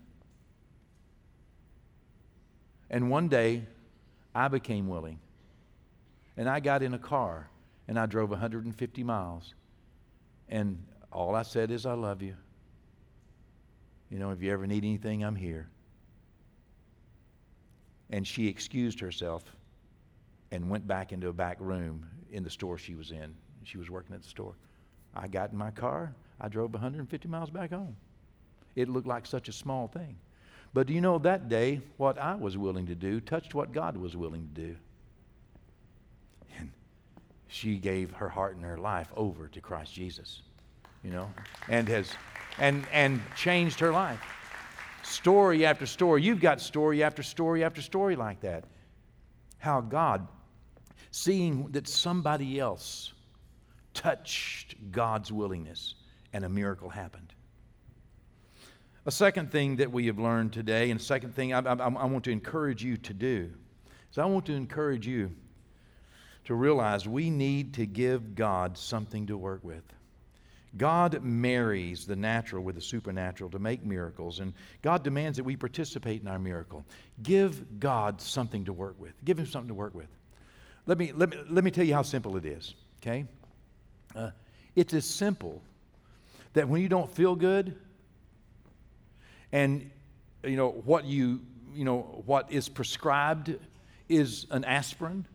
And 2.89 3.09
one 3.09 3.27
day, 3.27 3.63
I 4.35 4.47
became 4.47 4.87
willing. 4.87 5.19
And 6.37 6.49
I 6.49 6.59
got 6.59 6.83
in 6.83 6.93
a 6.93 6.99
car 6.99 7.49
and 7.87 7.97
I 7.97 8.05
drove 8.05 8.29
150 8.29 9.03
miles. 9.03 9.53
And 10.47 10.83
all 11.11 11.35
I 11.35 11.43
said 11.43 11.71
is, 11.71 11.85
I 11.85 11.93
love 11.93 12.21
you. 12.21 12.35
You 14.09 14.19
know, 14.19 14.31
if 14.31 14.41
you 14.41 14.51
ever 14.51 14.67
need 14.67 14.83
anything, 14.83 15.23
I'm 15.23 15.35
here 15.35 15.69
and 18.11 18.27
she 18.27 18.47
excused 18.47 18.99
herself 18.99 19.43
and 20.51 20.69
went 20.69 20.85
back 20.85 21.13
into 21.13 21.29
a 21.29 21.33
back 21.33 21.57
room 21.59 22.05
in 22.31 22.43
the 22.43 22.49
store 22.49 22.77
she 22.77 22.93
was 22.93 23.11
in. 23.11 23.33
She 23.63 23.77
was 23.77 23.89
working 23.89 24.13
at 24.13 24.21
the 24.21 24.29
store. 24.29 24.53
I 25.15 25.27
got 25.27 25.51
in 25.51 25.57
my 25.57 25.71
car. 25.71 26.13
I 26.39 26.49
drove 26.49 26.73
150 26.73 27.27
miles 27.27 27.49
back 27.49 27.71
home. 27.71 27.95
It 28.75 28.89
looked 28.89 29.07
like 29.07 29.25
such 29.25 29.47
a 29.49 29.53
small 29.53 29.87
thing. 29.87 30.17
But 30.73 30.87
do 30.87 30.93
you 30.93 31.01
know 31.01 31.17
that 31.19 31.49
day, 31.49 31.81
what 31.97 32.17
I 32.17 32.35
was 32.35 32.57
willing 32.57 32.85
to 32.87 32.95
do 32.95 33.19
touched 33.19 33.53
what 33.53 33.73
God 33.73 33.97
was 33.97 34.15
willing 34.15 34.49
to 34.55 34.61
do? 34.61 34.75
And 36.57 36.71
she 37.47 37.77
gave 37.77 38.11
her 38.11 38.29
heart 38.29 38.55
and 38.55 38.63
her 38.63 38.77
life 38.77 39.09
over 39.15 39.47
to 39.49 39.61
Christ 39.61 39.93
Jesus, 39.93 40.41
you 41.03 41.11
know, 41.11 41.29
and 41.67 41.87
has 41.89 42.09
and 42.57 42.85
and 42.93 43.21
changed 43.35 43.79
her 43.81 43.91
life 43.91 44.21
story 45.03 45.65
after 45.65 45.85
story. 45.85 46.23
You've 46.23 46.41
got 46.41 46.61
story 46.61 47.03
after 47.03 47.23
story 47.23 47.63
after 47.63 47.81
story 47.81 48.15
like 48.15 48.41
that. 48.41 48.65
How 49.57 49.81
God, 49.81 50.27
seeing 51.11 51.67
that 51.71 51.87
somebody 51.87 52.59
else 52.59 53.13
touched 53.93 54.75
God's 54.91 55.31
willingness 55.31 55.95
and 56.33 56.45
a 56.45 56.49
miracle 56.49 56.89
happened. 56.89 57.33
A 59.05 59.11
second 59.11 59.51
thing 59.51 59.77
that 59.77 59.91
we 59.91 60.05
have 60.07 60.19
learned 60.19 60.53
today, 60.53 60.91
and 60.91 60.99
a 60.99 61.03
second 61.03 61.33
thing 61.35 61.53
I, 61.53 61.59
I, 61.59 61.73
I 61.73 62.05
want 62.05 62.23
to 62.25 62.31
encourage 62.31 62.83
you 62.83 62.97
to 62.97 63.13
do, 63.13 63.49
is 64.11 64.17
I 64.17 64.25
want 64.25 64.45
to 64.45 64.53
encourage 64.53 65.07
you 65.07 65.31
to 66.45 66.55
realize 66.55 67.07
we 67.07 67.29
need 67.29 67.73
to 67.75 67.85
give 67.85 68.35
God 68.35 68.77
something 68.77 69.27
to 69.27 69.37
work 69.37 69.63
with. 69.63 69.83
God 70.77 71.21
marries 71.21 72.05
the 72.05 72.15
natural 72.15 72.63
with 72.63 72.75
the 72.75 72.81
supernatural 72.81 73.49
to 73.49 73.59
make 73.59 73.83
miracles, 73.83 74.39
and 74.39 74.53
God 74.81 75.03
demands 75.03 75.37
that 75.37 75.43
we 75.43 75.57
participate 75.57 76.21
in 76.21 76.27
our 76.27 76.39
miracle. 76.39 76.85
Give 77.23 77.79
God 77.79 78.21
something 78.21 78.63
to 78.65 78.73
work 78.73 78.95
with. 78.99 79.13
Give 79.25 79.37
Him 79.37 79.45
something 79.45 79.67
to 79.67 79.73
work 79.73 79.93
with. 79.93 80.07
Let 80.85 80.97
me, 80.97 81.11
let 81.13 81.29
me, 81.29 81.37
let 81.49 81.63
me 81.63 81.71
tell 81.71 81.83
you 81.83 81.93
how 81.93 82.03
simple 82.03 82.37
it 82.37 82.45
is, 82.45 82.73
okay? 83.01 83.25
Uh, 84.15 84.31
it's 84.75 84.93
as 84.93 85.05
simple 85.05 85.61
that 86.53 86.67
when 86.67 86.81
you 86.81 86.89
don't 86.89 87.13
feel 87.13 87.35
good, 87.35 87.75
and 89.51 89.91
you 90.43 90.55
know 90.55 90.69
what 90.85 91.03
you 91.03 91.41
you 91.73 91.83
know 91.83 92.23
what 92.25 92.51
is 92.51 92.69
prescribed 92.69 93.53
is 94.07 94.47
an 94.51 94.63
aspirin. 94.63 95.25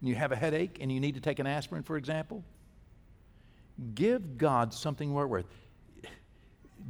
And 0.00 0.08
you 0.08 0.14
have 0.14 0.30
a 0.30 0.36
headache 0.36 0.78
and 0.80 0.92
you 0.92 1.00
need 1.00 1.14
to 1.14 1.20
take 1.20 1.38
an 1.38 1.46
aspirin, 1.46 1.82
for 1.82 1.96
example 1.96 2.44
Give 3.94 4.38
God 4.38 4.72
something 4.72 5.10
to 5.10 5.14
work 5.14 5.30
with. 5.30 5.46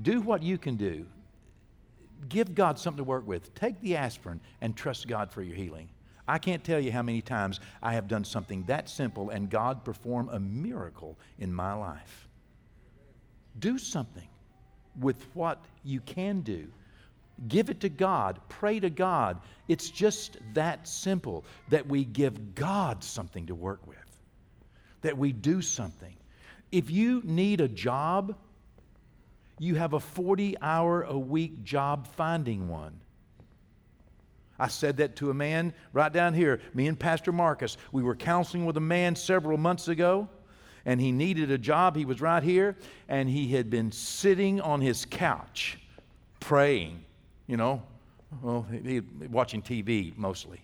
Do 0.03 0.21
what 0.21 0.43
you 0.43 0.59
can 0.59 0.77
do. 0.77 1.07
Give 2.29 2.55
God 2.55 2.79
something 2.79 2.99
to 2.99 3.05
work 3.05 3.27
with. 3.27 3.55
Take 3.55 3.81
the 3.81 3.97
aspirin 3.97 4.41
and 4.61 4.77
trust 4.77 5.07
God 5.09 5.31
for 5.31 5.43
your 5.43 5.57
healing. 5.57 5.89
I 6.29 6.39
can't 6.39 6.65
tell 6.65 6.81
you 6.81 6.91
how 6.91 7.03
many 7.03 7.23
times 7.23 7.61
I 7.83 7.93
have 7.93 8.09
done 8.09 8.25
something 8.25 8.65
that 8.65 8.89
simple 8.89 9.31
and 9.31 9.49
God 9.49 9.85
perform 9.85 10.29
a 10.31 10.41
miracle 10.41 11.17
in 11.39 11.53
my 11.53 11.73
life. 11.73 12.29
Do 13.59 13.79
something 13.79 14.29
with 15.01 15.25
what 15.35 15.65
you 15.85 16.01
can 16.01 16.41
do. 16.41 16.67
Give 17.49 17.71
it 17.71 17.81
to 17.81 17.89
God. 17.89 18.41
Pray 18.49 18.81
to 18.81 18.91
God. 18.91 19.41
It's 19.69 19.91
just 19.91 20.39
that 20.55 20.89
simple 20.89 21.45
that 21.69 21.87
we 21.87 22.05
give 22.05 22.55
God 22.55 23.05
something 23.05 23.47
to 23.47 23.55
work 23.55 23.87
with, 23.87 23.99
that 25.03 25.17
we 25.17 25.33
do 25.33 25.61
something. 25.61 26.16
If 26.73 26.91
you 26.91 27.23
need 27.25 27.61
a 27.61 27.69
job, 27.69 28.37
you 29.59 29.77
have 29.77 29.93
a 29.93 30.01
40 30.01 30.57
hour 30.61 31.03
a 31.03 31.19
week 31.19 31.63
job 31.63 32.07
finding 32.07 32.69
one. 32.69 33.01
I 34.59 34.69
said 34.69 34.97
that 34.99 35.17
to 35.17 35.31
a 35.31 35.35
man 35.35 35.75
right 35.93 36.13
down 36.13 36.35
here, 36.35 36.61
me 36.73 36.87
and 36.87 36.99
Pastor 36.99 37.33
Marcus. 37.33 37.77
We 37.93 38.03
were 38.03 38.17
counseling 38.17 38.65
with 38.65 38.77
a 38.77 38.81
man 38.81 39.15
several 39.15 39.59
months 39.59 39.89
ago, 39.89 40.29
and 40.87 41.01
he 41.01 41.13
needed 41.13 41.51
a 41.51 41.59
job. 41.59 41.95
He 41.95 42.05
was 42.05 42.21
right 42.21 42.43
here, 42.43 42.77
and 43.09 43.29
he 43.29 43.49
had 43.49 43.69
been 43.69 43.93
sitting 43.93 44.61
on 44.61 44.81
his 44.81 45.05
couch 45.05 45.79
praying, 46.41 47.05
you 47.47 47.57
know, 47.57 47.83
well, 48.43 48.67
he, 48.71 49.01
watching 49.31 49.63
TV 49.63 50.17
mostly, 50.17 50.61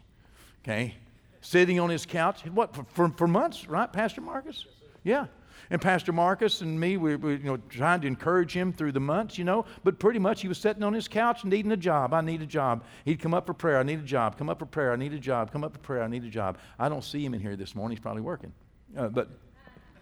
okay? 0.63 0.95
Sitting 1.41 1.79
on 1.81 1.91
his 1.91 2.07
couch, 2.07 2.45
what, 2.47 2.75
for, 2.75 2.85
for, 2.85 3.09
for 3.11 3.29
months, 3.29 3.69
right, 3.69 3.93
Pastor 3.93 4.21
Marcus? 4.21 4.65
Yeah. 5.05 5.27
And 5.71 5.81
Pastor 5.81 6.13
Marcus 6.13 6.61
and 6.61 6.79
me, 6.79 6.97
we 6.97 7.17
were 7.17 7.33
you 7.33 7.45
know, 7.45 7.57
trying 7.69 8.01
to 8.03 8.07
encourage 8.07 8.53
him 8.53 8.73
through 8.73 8.93
the 8.93 9.01
months, 9.01 9.39
you 9.39 9.45
know, 9.45 9.65
but 9.85 9.99
pretty 9.99 10.19
much 10.19 10.43
he 10.43 10.49
was 10.49 10.59
sitting 10.59 10.83
on 10.83 10.93
his 10.93 11.09
couch 11.09 11.45
needing 11.45 11.73
a 11.73 11.77
job. 11.77 12.15
I 12.15 12.21
need 12.21 12.43
a 12.43 12.47
job. 12.47 12.85
He'd 13.05 13.21
come 13.21 13.35
up 13.35 13.47
for 13.47 13.55
prayer. 13.55 13.79
I 13.79 13.83
need 13.83 14.01
a 14.01 14.05
job. 14.05 14.39
Come 14.39 14.49
up 14.49 14.59
for 14.59 14.67
prayer. 14.67 14.93
I 14.93 14.97
need 14.97 15.13
a 15.13 15.19
job. 15.19 15.53
Come 15.53 15.65
up 15.65 15.73
for 15.73 15.79
prayer. 15.79 16.03
I 16.03 16.09
need 16.09 16.25
a 16.25 16.31
job. 16.31 16.59
I 16.79 16.89
don't 16.89 17.05
see 17.05 17.25
him 17.25 17.35
in 17.35 17.41
here 17.41 17.57
this 17.57 17.75
morning. 17.75 17.97
He's 17.97 18.03
probably 18.03 18.23
working. 18.23 18.53
Uh, 18.97 19.09
but 19.09 19.29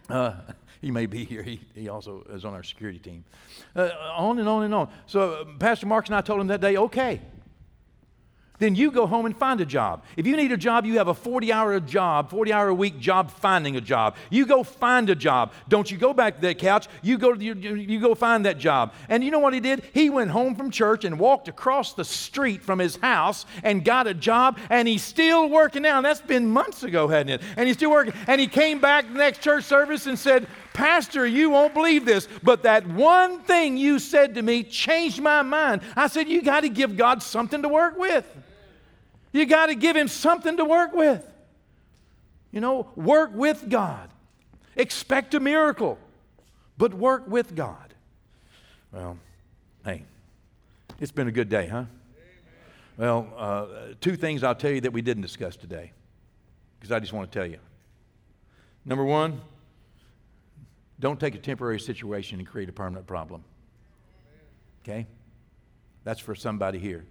uh, 0.09 0.33
he 0.81 0.91
may 0.91 1.05
be 1.05 1.25
here. 1.25 1.43
He, 1.43 1.61
he 1.75 1.89
also 1.89 2.25
is 2.29 2.45
on 2.45 2.53
our 2.53 2.63
security 2.63 2.99
team. 2.99 3.23
Uh, 3.75 3.89
on 4.15 4.39
and 4.39 4.47
on 4.47 4.63
and 4.63 4.73
on. 4.73 4.89
So 5.05 5.33
uh, 5.33 5.45
Pastor 5.59 5.85
Marcus 5.85 6.09
and 6.09 6.15
I 6.15 6.21
told 6.21 6.41
him 6.41 6.47
that 6.47 6.61
day, 6.61 6.77
okay, 6.77 7.21
then 8.61 8.75
you 8.75 8.91
go 8.91 9.07
home 9.07 9.25
and 9.25 9.35
find 9.35 9.59
a 9.59 9.65
job. 9.65 10.03
If 10.15 10.27
you 10.27 10.37
need 10.37 10.51
a 10.51 10.57
job, 10.57 10.85
you 10.85 10.99
have 10.99 11.07
a 11.07 11.15
40 11.15 11.51
hour 11.51 11.79
job, 11.79 12.29
40 12.29 12.53
hour 12.53 12.67
a 12.67 12.73
week 12.73 12.99
job 12.99 13.31
finding 13.31 13.75
a 13.75 13.81
job. 13.81 14.15
You 14.29 14.45
go 14.45 14.63
find 14.63 15.09
a 15.09 15.15
job. 15.15 15.51
Don't 15.67 15.89
you 15.89 15.97
go 15.97 16.13
back 16.13 16.35
to 16.35 16.41
that 16.41 16.59
couch. 16.59 16.87
You 17.01 17.17
go, 17.17 17.33
you, 17.33 17.55
you 17.55 17.99
go 17.99 18.13
find 18.13 18.45
that 18.45 18.59
job. 18.59 18.93
And 19.09 19.23
you 19.23 19.31
know 19.31 19.39
what 19.39 19.55
he 19.55 19.59
did? 19.59 19.83
He 19.93 20.11
went 20.11 20.29
home 20.29 20.55
from 20.55 20.69
church 20.69 21.05
and 21.05 21.17
walked 21.17 21.47
across 21.47 21.93
the 21.93 22.05
street 22.05 22.61
from 22.61 22.77
his 22.77 22.97
house 22.97 23.47
and 23.63 23.83
got 23.83 24.05
a 24.05 24.13
job, 24.13 24.59
and 24.69 24.87
he's 24.87 25.03
still 25.03 25.49
working 25.49 25.81
now. 25.81 25.97
And 25.97 26.05
that's 26.05 26.21
been 26.21 26.47
months 26.47 26.83
ago, 26.83 27.07
hadn't 27.07 27.33
it? 27.33 27.41
And 27.57 27.65
he's 27.65 27.77
still 27.77 27.91
working. 27.91 28.13
And 28.27 28.39
he 28.39 28.45
came 28.45 28.79
back 28.79 29.07
the 29.07 29.15
next 29.15 29.41
church 29.41 29.63
service 29.63 30.05
and 30.05 30.19
said, 30.19 30.45
Pastor, 30.73 31.25
you 31.25 31.49
won't 31.49 31.73
believe 31.73 32.05
this, 32.05 32.27
but 32.43 32.63
that 32.63 32.87
one 32.87 33.39
thing 33.41 33.75
you 33.75 33.97
said 33.97 34.35
to 34.35 34.41
me 34.41 34.63
changed 34.63 35.19
my 35.19 35.41
mind. 35.41 35.81
I 35.95 36.07
said, 36.07 36.29
You 36.29 36.41
got 36.41 36.61
to 36.61 36.69
give 36.69 36.95
God 36.95 37.23
something 37.23 37.61
to 37.63 37.67
work 37.67 37.97
with. 37.97 38.25
You 39.31 39.45
got 39.45 39.67
to 39.67 39.75
give 39.75 39.95
him 39.95 40.07
something 40.07 40.57
to 40.57 40.65
work 40.65 40.93
with. 40.93 41.25
You 42.51 42.59
know, 42.59 42.89
work 42.95 43.31
with 43.33 43.69
God. 43.69 44.09
Expect 44.75 45.33
a 45.33 45.39
miracle, 45.39 45.97
but 46.77 46.93
work 46.93 47.27
with 47.27 47.55
God. 47.55 47.93
Well, 48.91 49.17
hey, 49.85 50.03
it's 50.99 51.11
been 51.11 51.27
a 51.27 51.31
good 51.31 51.49
day, 51.49 51.67
huh? 51.67 51.85
Well, 52.97 53.27
uh, 53.37 53.65
two 54.01 54.15
things 54.15 54.43
I'll 54.43 54.55
tell 54.55 54.71
you 54.71 54.81
that 54.81 54.91
we 54.91 55.01
didn't 55.01 55.23
discuss 55.23 55.55
today, 55.55 55.91
because 56.79 56.91
I 56.91 56.99
just 56.99 57.13
want 57.13 57.31
to 57.31 57.39
tell 57.39 57.47
you. 57.47 57.57
Number 58.85 59.05
one, 59.05 59.39
don't 60.99 61.19
take 61.19 61.35
a 61.35 61.39
temporary 61.39 61.79
situation 61.79 62.39
and 62.39 62.47
create 62.47 62.69
a 62.69 62.73
permanent 62.73 63.07
problem. 63.07 63.43
Okay? 64.83 65.07
That's 66.03 66.19
for 66.19 66.35
somebody 66.35 66.79
here. 66.79 67.05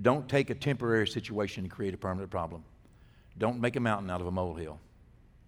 Don't 0.00 0.28
take 0.28 0.50
a 0.50 0.54
temporary 0.54 1.08
situation 1.08 1.64
and 1.64 1.70
create 1.70 1.94
a 1.94 1.98
permanent 1.98 2.30
problem. 2.30 2.64
Don't 3.38 3.60
make 3.60 3.76
a 3.76 3.80
mountain 3.80 4.10
out 4.10 4.20
of 4.20 4.26
a 4.26 4.30
molehill. 4.30 4.78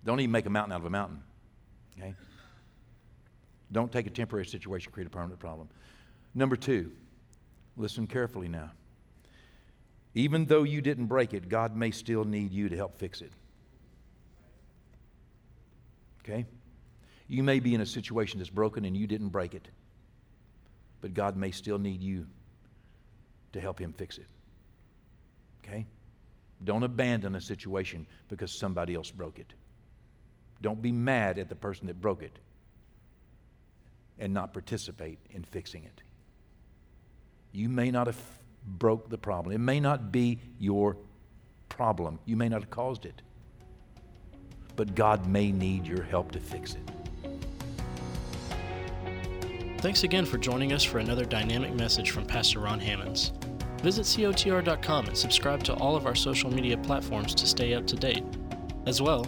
Don't 0.05 0.21
even 0.21 0.33
make 0.33 0.47
a 0.47 0.51
mountain 0.51 0.73
out 0.73 0.81
of 0.81 0.87
a 0.87 0.91
mountain. 0.91 1.23
Okay? 1.99 2.15
Don't 3.71 3.93
take 3.93 4.07
a 4.07 4.11
temporary 4.11 4.47
situation 4.47 4.89
and 4.89 4.95
create 4.95 5.07
a 5.07 5.11
permanent 5.11 5.39
problem. 5.39 5.69
Number 6.35 6.57
two, 6.57 6.93
listen 7.77 8.07
carefully 8.07 8.49
now. 8.49 8.71
Even 10.15 10.45
though 10.45 10.63
you 10.63 10.81
didn't 10.81 11.07
break 11.07 11.33
it, 11.33 11.49
God 11.49 11.75
may 11.75 11.91
still 11.91 12.25
need 12.25 12.53
you 12.53 12.69
to 12.69 12.77
help 12.77 12.99
fix 12.99 13.23
it. 13.23 13.33
Okay? 16.23 16.47
You 17.29 17.43
may 17.43 17.61
be 17.61 17.75
in 17.75 17.81
a 17.81 17.87
situation 17.87 18.39
that's 18.39 18.51
broken 18.51 18.85
and 18.85 18.97
you 18.97 19.07
didn't 19.07 19.31
break 19.31 19.55
it, 19.55 19.69
but 21.01 21.15
God 21.15 21.37
may 21.37 21.51
still 21.51 21.79
need 21.79 22.03
you 22.03 22.27
to 23.53 23.61
help 23.61 23.79
Him 23.79 23.93
fix 23.93 24.19
it. 24.19 24.27
Okay? 25.65 25.87
Don't 26.65 26.83
abandon 26.83 27.35
a 27.35 27.41
situation 27.41 28.07
because 28.29 28.53
somebody 28.53 28.95
else 28.95 29.11
broke 29.11 29.39
it. 29.39 29.53
Don't 30.61 30.81
be 30.81 30.93
mad 30.93 31.39
at 31.39 31.49
the 31.49 31.57
person 31.57 31.87
that 31.89 32.01
broke 32.01 32.23
it 32.23 32.39
and 34.19 34.33
not 34.33 34.53
participate 34.53 35.19
in 35.31 35.43
fixing 35.43 35.85
it. 35.85 36.03
You 37.53 37.69
may 37.69 37.91
not 37.91 38.07
have 38.07 38.21
broke 38.65 39.11
the 39.11 39.19
problem. 39.19 39.55
It 39.55 39.59
may 39.59 39.81
not 39.81 40.13
be 40.13 40.39
your 40.59 40.97
problem. 41.69 42.19
You 42.25 42.37
may 42.37 42.49
not 42.49 42.61
have 42.61 42.71
caused 42.71 43.07
it. 43.07 43.23
But 44.77 44.95
God 44.95 45.27
may 45.27 45.51
need 45.51 45.87
your 45.87 46.03
help 46.03 46.31
to 46.33 46.41
fix 46.41 46.75
it. 46.75 46.91
Thanks 49.79 50.05
again 50.05 50.25
for 50.25 50.39
joining 50.39 50.73
us 50.73 50.85
for 50.85 50.99
another 50.99 51.25
dynamic 51.25 51.75
message 51.75 52.13
from 52.13 52.25
Pastor 52.25 52.61
Ron 52.61 52.79
Hammonds. 52.79 53.33
Visit 53.83 54.05
COTR.com 54.05 55.07
and 55.07 55.17
subscribe 55.17 55.65
to 55.65 55.75
all 55.75 55.97
of 55.97 56.07
our 56.07 56.15
social 56.15 56.53
media 56.53 56.77
platforms 56.79 57.35
to 57.35 57.47
stay 57.47 57.75
up 57.75 57.87
to 57.89 57.97
date. 57.97 58.25
As 58.87 59.03
well, 59.03 59.27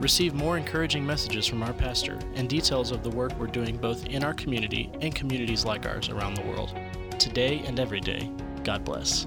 receive 0.00 0.34
more 0.34 0.56
encouraging 0.56 1.04
messages 1.04 1.46
from 1.46 1.62
our 1.62 1.72
pastor 1.72 2.18
and 2.34 2.48
details 2.48 2.92
of 2.92 3.02
the 3.02 3.10
work 3.10 3.32
we're 3.38 3.46
doing 3.48 3.76
both 3.76 4.06
in 4.06 4.22
our 4.22 4.34
community 4.34 4.90
and 5.00 5.14
communities 5.14 5.64
like 5.64 5.86
ours 5.86 6.08
around 6.08 6.34
the 6.34 6.46
world. 6.46 6.72
Today 7.18 7.62
and 7.66 7.80
every 7.80 8.00
day, 8.00 8.30
God 8.62 8.84
bless. 8.84 9.26